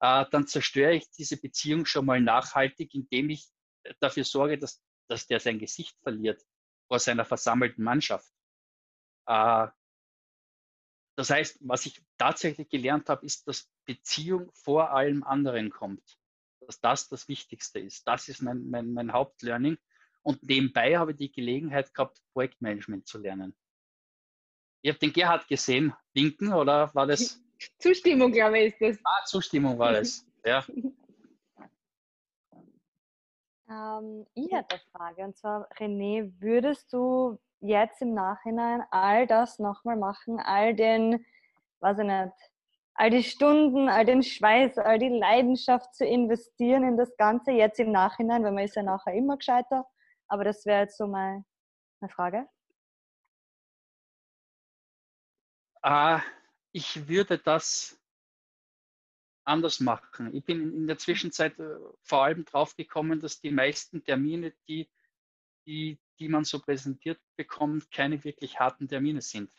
äh, 0.00 0.24
dann 0.30 0.46
zerstöre 0.46 0.94
ich 0.94 1.10
diese 1.10 1.36
Beziehung 1.40 1.84
schon 1.84 2.06
mal 2.06 2.20
nachhaltig, 2.20 2.94
indem 2.94 3.30
ich 3.30 3.48
dafür 4.00 4.24
sorge, 4.24 4.58
dass, 4.58 4.82
dass 5.08 5.26
der 5.26 5.40
sein 5.40 5.58
Gesicht 5.58 5.96
verliert 6.02 6.42
vor 6.88 6.98
seiner 6.98 7.24
versammelten 7.24 7.84
Mannschaft. 7.84 8.32
Äh, 9.26 9.68
das 11.16 11.28
heißt, 11.28 11.58
was 11.60 11.86
ich 11.86 12.02
tatsächlich 12.16 12.68
gelernt 12.68 13.08
habe, 13.08 13.26
ist, 13.26 13.46
dass 13.46 13.70
Beziehung 13.84 14.50
vor 14.54 14.90
allem 14.90 15.22
anderen 15.22 15.70
kommt 15.70 16.18
dass 16.66 16.80
das 16.80 17.08
das 17.08 17.28
Wichtigste 17.28 17.80
ist. 17.80 18.06
Das 18.06 18.28
ist 18.28 18.42
mein, 18.42 18.68
mein, 18.68 18.92
mein 18.92 19.12
Hauptlearning. 19.12 19.78
Und 20.22 20.42
nebenbei 20.42 20.96
habe 20.96 21.12
ich 21.12 21.18
die 21.18 21.32
Gelegenheit 21.32 21.92
gehabt, 21.92 22.20
Projektmanagement 22.32 23.06
zu 23.06 23.18
lernen. 23.18 23.54
Ich 24.82 24.90
habe 24.90 24.98
den 24.98 25.12
Gerhard 25.12 25.46
gesehen, 25.48 25.94
winken, 26.12 26.52
oder 26.52 26.94
war 26.94 27.06
das? 27.06 27.40
Zustimmung, 27.78 28.32
glaube 28.32 28.58
ich, 28.58 28.74
ist 28.74 28.80
das. 28.80 28.98
Ah, 29.04 29.24
Zustimmung 29.24 29.78
war 29.78 29.92
das, 29.92 30.26
ja. 30.44 30.64
Ähm, 33.72 34.26
ich 34.34 34.52
hätte 34.52 34.74
eine 34.74 34.82
Frage, 34.92 35.24
und 35.24 35.36
zwar, 35.36 35.70
René, 35.78 36.30
würdest 36.40 36.92
du 36.92 37.38
jetzt 37.60 38.02
im 38.02 38.12
Nachhinein 38.12 38.82
all 38.90 39.26
das 39.26 39.58
nochmal 39.58 39.96
machen, 39.96 40.40
all 40.40 40.74
den, 40.74 41.24
weiß 41.80 41.98
ich 42.00 42.04
nicht, 42.04 42.51
all 42.94 43.10
die 43.10 43.22
Stunden, 43.22 43.88
all 43.88 44.04
den 44.04 44.22
Schweiß, 44.22 44.78
all 44.78 44.98
die 44.98 45.08
Leidenschaft 45.08 45.94
zu 45.94 46.04
investieren 46.04 46.84
in 46.84 46.96
das 46.96 47.16
Ganze 47.16 47.52
jetzt 47.52 47.80
im 47.80 47.90
Nachhinein, 47.90 48.44
weil 48.44 48.52
man 48.52 48.64
ist 48.64 48.76
ja 48.76 48.82
nachher 48.82 49.14
immer 49.14 49.36
gescheiter. 49.36 49.86
Aber 50.28 50.44
das 50.44 50.64
wäre 50.66 50.82
jetzt 50.82 50.98
so 50.98 51.06
meine, 51.06 51.44
meine 52.00 52.12
Frage. 52.12 52.48
Uh, 55.84 56.20
ich 56.70 57.08
würde 57.08 57.38
das 57.38 57.98
anders 59.44 59.80
machen. 59.80 60.32
Ich 60.34 60.44
bin 60.44 60.72
in 60.72 60.86
der 60.86 60.98
Zwischenzeit 60.98 61.58
äh, 61.58 61.76
vor 62.02 62.22
allem 62.22 62.44
drauf 62.44 62.76
gekommen, 62.76 63.20
dass 63.20 63.40
die 63.40 63.50
meisten 63.50 64.04
Termine, 64.04 64.52
die, 64.68 64.88
die, 65.66 65.98
die 66.20 66.28
man 66.28 66.44
so 66.44 66.60
präsentiert 66.60 67.20
bekommt, 67.36 67.90
keine 67.90 68.22
wirklich 68.22 68.60
harten 68.60 68.86
Termine 68.86 69.20
sind 69.20 69.50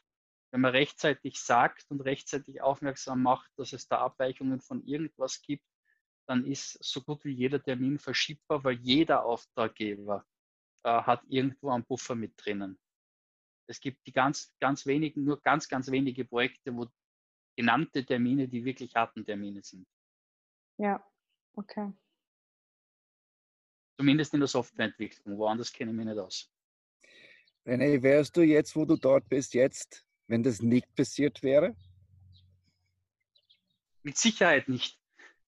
wenn 0.54 0.62
man 0.62 0.72
rechtzeitig 0.72 1.40
sagt 1.40 1.90
und 1.90 2.02
rechtzeitig 2.02 2.62
aufmerksam 2.62 3.24
macht, 3.24 3.52
dass 3.58 3.74
es 3.74 3.88
da 3.88 3.98
Abweichungen 3.98 4.62
von 4.62 4.86
irgendwas 4.86 5.42
gibt, 5.42 5.66
dann 6.28 6.46
ist 6.46 6.78
so 6.80 7.02
gut 7.02 7.26
wie 7.26 7.32
jeder 7.32 7.62
Termin 7.62 7.98
verschiebbar, 7.98 8.64
weil 8.64 8.76
jeder 8.76 9.26
Auftraggeber 9.26 10.28
äh, 10.84 10.90
hat 10.90 11.24
irgendwo 11.28 11.72
einen 11.72 11.84
Buffer 11.84 12.14
mit 12.14 12.34
drinnen. 12.38 12.78
Es 13.68 13.80
gibt 13.80 14.06
die 14.06 14.12
ganz, 14.12 14.54
ganz 14.60 14.86
wenigen, 14.86 15.24
nur 15.24 15.42
ganz, 15.42 15.68
ganz 15.68 15.90
wenige 15.90 16.24
Projekte, 16.24 16.76
wo 16.76 16.86
genannte 17.58 18.06
Termine 18.06 18.48
die 18.48 18.64
wirklich 18.64 18.94
harten 18.94 19.26
Termine 19.26 19.64
sind. 19.64 19.88
Ja, 20.78 21.04
okay. 21.56 21.92
Zumindest 23.98 24.36
in 24.36 24.40
der 24.42 24.48
Softwareentwicklung, 24.48 25.36
woanders 25.40 25.74
kenne 25.74 25.90
ich 25.90 25.98
mich 25.98 26.06
nicht 26.06 26.20
aus. 26.20 26.54
René, 27.66 28.04
wärst 28.04 28.38
du 28.38 28.44
jetzt, 28.44 28.76
wo 28.76 28.86
du 28.86 28.98
dort 28.98 29.28
bist, 29.28 29.56
jetzt 29.56 30.06
wenn 30.28 30.44
das 30.44 30.62
nicht 30.62 30.94
passiert 30.96 31.44
wäre? 31.44 31.76
Mit 34.04 34.18
Sicherheit 34.18 34.68
nicht. 34.68 35.00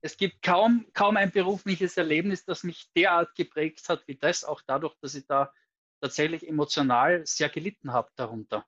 Es 0.01 0.17
gibt 0.17 0.41
kaum, 0.43 0.85
kaum 0.93 1.17
ein 1.17 1.31
berufliches 1.31 1.97
Erlebnis, 1.97 2.45
das 2.45 2.63
mich 2.63 2.91
derart 2.95 3.35
geprägt 3.35 3.88
hat 3.89 4.07
wie 4.07 4.15
das, 4.15 4.43
auch 4.43 4.61
dadurch, 4.65 4.95
dass 5.01 5.15
ich 5.15 5.25
da 5.25 5.51
tatsächlich 5.99 6.47
emotional 6.47 7.25
sehr 7.25 7.49
gelitten 7.49 7.91
habe 7.91 8.11
darunter. 8.15 8.65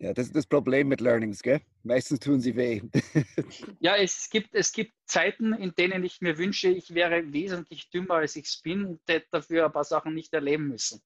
Ja, 0.00 0.14
das 0.14 0.28
ist 0.28 0.34
das 0.34 0.46
Problem 0.46 0.88
mit 0.88 1.02
Learnings, 1.02 1.42
gell? 1.42 1.60
Meistens 1.82 2.20
tun 2.20 2.40
sie 2.40 2.56
weh. 2.56 2.80
ja, 3.80 3.96
es 3.96 4.30
gibt, 4.30 4.54
es 4.54 4.72
gibt 4.72 4.94
Zeiten, 5.04 5.52
in 5.52 5.74
denen 5.74 6.02
ich 6.04 6.22
mir 6.22 6.38
wünsche, 6.38 6.68
ich 6.68 6.94
wäre 6.94 7.34
wesentlich 7.34 7.90
dümmer, 7.90 8.14
als 8.14 8.34
ich 8.34 8.46
es 8.46 8.62
bin 8.62 8.86
und 8.86 9.00
hätte 9.06 9.28
dafür 9.30 9.66
ein 9.66 9.72
paar 9.72 9.84
Sachen 9.84 10.14
nicht 10.14 10.32
erleben 10.32 10.68
müssen. 10.68 11.02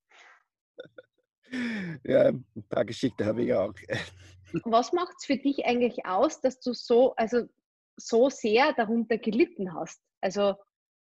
Ja, 2.05 2.29
ein 2.29 2.45
paar 2.69 2.85
Geschichten 2.85 3.25
habe 3.25 3.45
ich 3.45 3.55
auch. 3.55 3.75
Was 4.65 4.93
macht 4.93 5.15
es 5.19 5.27
für 5.27 5.37
dich 5.37 5.65
eigentlich 5.67 6.07
aus, 6.07 6.41
dass 6.41 6.61
du 6.61 6.73
so, 6.73 7.15
also 7.17 7.49
so 7.97 8.31
sehr 8.31 8.73
darunter 8.73 9.19
gelitten 9.19 9.75
hast? 9.75 10.01
Also, 10.21 10.55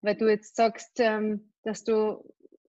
weil 0.02 0.16
du 0.16 0.30
jetzt 0.30 0.56
sagst, 0.56 1.00
ähm, 1.00 1.54
dass 1.64 1.84
du 1.84 2.24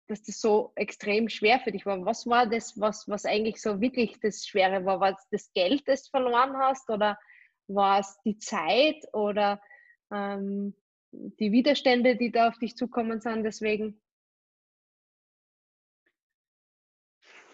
dass 0.10 0.24
das 0.24 0.42
so 0.42 0.72
extrem 0.76 1.30
schwer 1.30 1.60
für 1.60 1.72
dich 1.72 1.86
war. 1.86 2.04
Was 2.04 2.26
war 2.26 2.48
das, 2.48 2.80
was, 2.80 3.08
was 3.08 3.26
eigentlich 3.26 3.62
so 3.62 3.80
wirklich 3.80 4.20
das 4.20 4.46
Schwere 4.46 4.84
war? 4.84 5.00
War 5.00 5.12
es 5.12 5.28
das 5.30 5.54
Geld, 5.54 5.88
das 5.88 6.04
du 6.06 6.10
verloren 6.10 6.58
hast 6.58 6.90
oder 6.90 7.18
war 7.68 8.00
es 8.00 8.18
die 8.26 8.40
Zeit 8.40 8.98
oder 9.14 9.62
ähm, 10.12 10.74
die 11.12 11.52
Widerstände, 11.52 12.16
die 12.16 12.32
da 12.32 12.50
auf 12.50 12.58
dich 12.58 12.76
zukommen 12.76 13.22
sind 13.22 13.44
deswegen? 13.44 14.02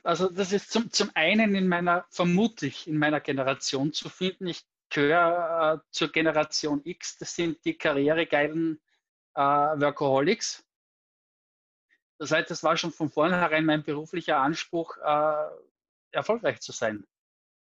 Also 0.06 0.30
das 0.30 0.52
ist 0.52 0.72
zum, 0.72 0.92
zum 0.92 1.10
einen 1.16 1.56
in 1.56 1.68
meiner, 1.68 2.06
vermutlich 2.10 2.88
in 2.88 2.98
meiner 2.98 3.20
Generation 3.20 3.92
zu 3.92 4.10
finden. 4.10 4.48
Ich 4.48 4.64
gehöre 4.90 5.82
äh, 5.82 5.88
zur 5.92 6.12
Generation 6.12 6.82
X, 6.84 7.18
das 7.18 7.36
sind 7.36 7.64
die 7.66 7.76
karrieregeilen 7.78 8.80
äh, 9.34 9.40
Workaholics 9.42 10.66
das 12.18 12.32
heißt, 12.32 12.50
das 12.50 12.64
war 12.64 12.78
schon 12.78 12.92
von 12.92 13.10
vornherein 13.10 13.66
mein 13.66 13.84
beruflicher 13.84 14.38
Anspruch, 14.38 14.98
äh, 14.98 15.50
erfolgreich 16.12 16.62
zu 16.62 16.72
sein. 16.72 17.06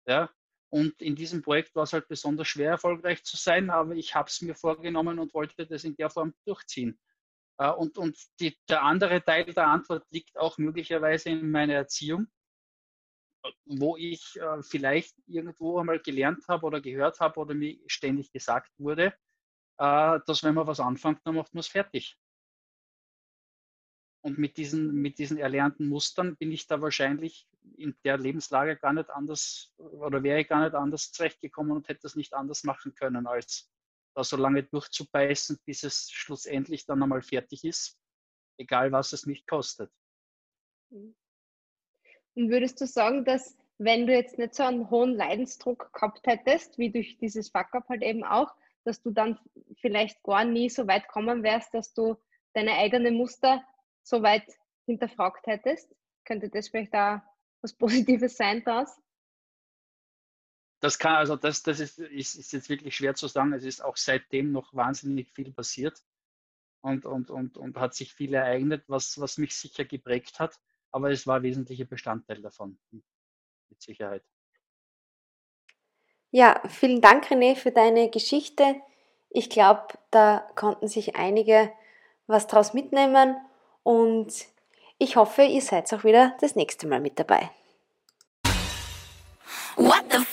Ja? 0.06 0.30
Und 0.70 1.02
in 1.02 1.16
diesem 1.16 1.42
Projekt 1.42 1.76
war 1.76 1.84
es 1.84 1.94
halt 1.94 2.08
besonders 2.08 2.48
schwer, 2.48 2.72
erfolgreich 2.72 3.24
zu 3.24 3.38
sein, 3.38 3.70
aber 3.70 3.96
ich 3.96 4.14
habe 4.16 4.30
es 4.30 4.42
mir 4.42 4.54
vorgenommen 4.54 5.18
und 5.18 5.34
wollte 5.34 5.66
das 5.66 5.84
in 5.84 5.96
der 5.96 6.10
Form 6.10 6.36
durchziehen. 6.46 7.00
Äh, 7.58 7.72
und 7.72 7.98
und 7.98 8.18
die, 8.40 8.58
der 8.70 8.84
andere 8.84 9.24
Teil 9.24 9.46
der 9.46 9.68
Antwort 9.68 10.06
liegt 10.12 10.38
auch 10.38 10.58
möglicherweise 10.58 11.30
in 11.30 11.52
meiner 11.52 11.74
Erziehung, 11.74 12.28
wo 13.66 13.98
ich 13.98 14.36
äh, 14.40 14.62
vielleicht 14.64 15.16
irgendwo 15.28 15.80
einmal 15.80 16.00
gelernt 16.00 16.48
habe 16.48 16.66
oder 16.66 16.82
gehört 16.82 17.20
habe 17.20 17.40
oder 17.40 17.54
mir 17.54 17.78
ständig 17.88 18.32
gesagt 18.32 18.72
wurde, 18.78 19.14
äh, 19.78 20.20
dass 20.26 20.44
wenn 20.44 20.56
man 20.56 20.68
was 20.68 20.80
anfängt, 20.80 21.22
dann 21.24 21.36
macht 21.36 21.54
man 21.54 21.62
es 21.62 21.68
fertig. 21.68 22.18
Und 24.22 24.38
mit 24.38 24.58
diesen, 24.58 24.94
mit 24.94 25.20
diesen 25.20 25.38
erlernten 25.38 25.88
Mustern 25.88 26.36
bin 26.36 26.52
ich 26.52 26.68
da 26.68 26.82
wahrscheinlich 26.82 27.48
in 27.78 27.96
der 28.04 28.18
Lebenslage 28.18 28.76
gar 28.76 28.94
nicht 28.94 29.10
anders 29.10 29.74
oder 29.78 30.24
wäre 30.24 30.42
ich 30.42 30.48
gar 30.48 30.64
nicht 30.64 30.76
anders 30.76 31.12
zurechtgekommen 31.12 31.72
und 31.72 31.88
hätte 31.88 32.02
das 32.02 32.16
nicht 32.16 32.34
anders 32.34 32.64
machen 32.64 32.94
können, 32.94 33.28
als 33.28 33.70
da 34.18 34.24
so 34.24 34.36
lange 34.36 34.64
durchzubeißen, 34.64 35.60
bis 35.64 35.84
es 35.84 36.10
schlussendlich 36.12 36.86
dann 36.88 37.04
einmal 37.04 37.22
fertig 37.22 37.64
ist, 37.64 38.00
egal 38.58 38.92
was 38.92 39.14
es 39.14 39.28
mich 39.28 39.46
kostet. 39.46 39.92
Und 40.90 42.50
würdest 42.50 42.82
du 42.82 42.88
sagen, 42.88 43.26
dass 43.26 43.56
wenn 43.78 44.08
du 44.08 44.14
jetzt 44.14 44.40
nicht 44.40 44.56
so 44.56 44.64
einen 44.64 44.90
hohen 44.90 45.14
Leidensdruck 45.14 45.94
gehabt 45.94 46.26
hättest, 46.26 46.80
wie 46.80 46.90
durch 46.90 47.20
dieses 47.20 47.50
Fuck-up 47.50 47.88
halt 47.90 48.02
eben 48.02 48.24
auch, 48.24 48.52
dass 48.86 49.04
du 49.04 49.12
dann 49.12 49.40
vielleicht 49.82 50.24
gar 50.24 50.46
nie 50.46 50.70
so 50.70 50.88
weit 50.88 51.08
kommen 51.08 51.44
wärst, 51.44 51.76
dass 51.76 51.94
du 51.94 52.16
deine 52.54 52.74
eigenen 52.74 53.16
Muster 53.16 53.64
so 54.02 54.24
weit 54.24 54.48
hinterfragt 54.88 55.46
hättest? 55.46 55.96
Könnte 56.26 56.50
das 56.50 56.70
vielleicht 56.70 56.94
da 56.94 57.24
was 57.62 57.74
Positives 57.74 58.36
sein 58.36 58.64
daraus? 58.64 58.98
Das 60.80 61.00
kann, 61.00 61.16
also 61.16 61.36
das, 61.36 61.64
das 61.64 61.80
ist, 61.80 61.98
ist, 62.00 62.36
ist, 62.36 62.54
jetzt 62.54 62.70
wirklich 62.70 62.96
schwer 62.96 63.16
zu 63.16 63.28
sagen. 63.28 63.54
Es 63.54 63.64
ist 63.64 63.84
auch 63.84 63.98
seitdem 63.98 64.52
noch 64.52 64.74
wahnsinnig 64.74 65.32
viel 65.32 65.52
passiert 65.52 66.04
und, 66.82 67.06
und, 67.06 67.32
und, 67.32 67.58
und 67.58 67.78
hat 67.78 67.96
sich 67.96 68.14
viel 68.14 68.34
ereignet, 68.34 68.84
was, 68.88 69.20
was 69.20 69.38
mich 69.38 69.56
sicher 69.56 69.86
geprägt 69.86 70.40
hat. 70.40 70.60
Aber 70.92 71.12
es 71.12 71.26
war 71.26 71.38
ein 71.38 71.44
wesentlicher 71.44 71.86
Bestandteil 71.86 72.42
davon, 72.42 72.78
mit 72.92 73.82
Sicherheit. 73.82 74.24
Ja, 76.32 76.62
vielen 76.68 77.02
Dank, 77.02 77.26
René, 77.32 77.56
für 77.56 77.72
deine 77.72 78.10
Geschichte. 78.10 78.76
Ich 79.30 79.50
glaube, 79.50 79.88
da 80.12 80.48
konnten 80.56 80.88
sich 80.88 81.16
einige 81.16 81.72
was 82.28 82.48
draus 82.48 82.74
mitnehmen 82.74 83.38
und 83.84 84.34
ich 84.98 85.16
hoffe, 85.16 85.44
ihr 85.44 85.62
seid 85.62 85.92
auch 85.94 86.04
wieder 86.04 86.36
das 86.42 86.56
nächste 86.56 86.88
Mal 86.88 87.00
mit 87.00 87.20
dabei. 87.20 87.50
What 89.76 90.04
the 90.12 90.26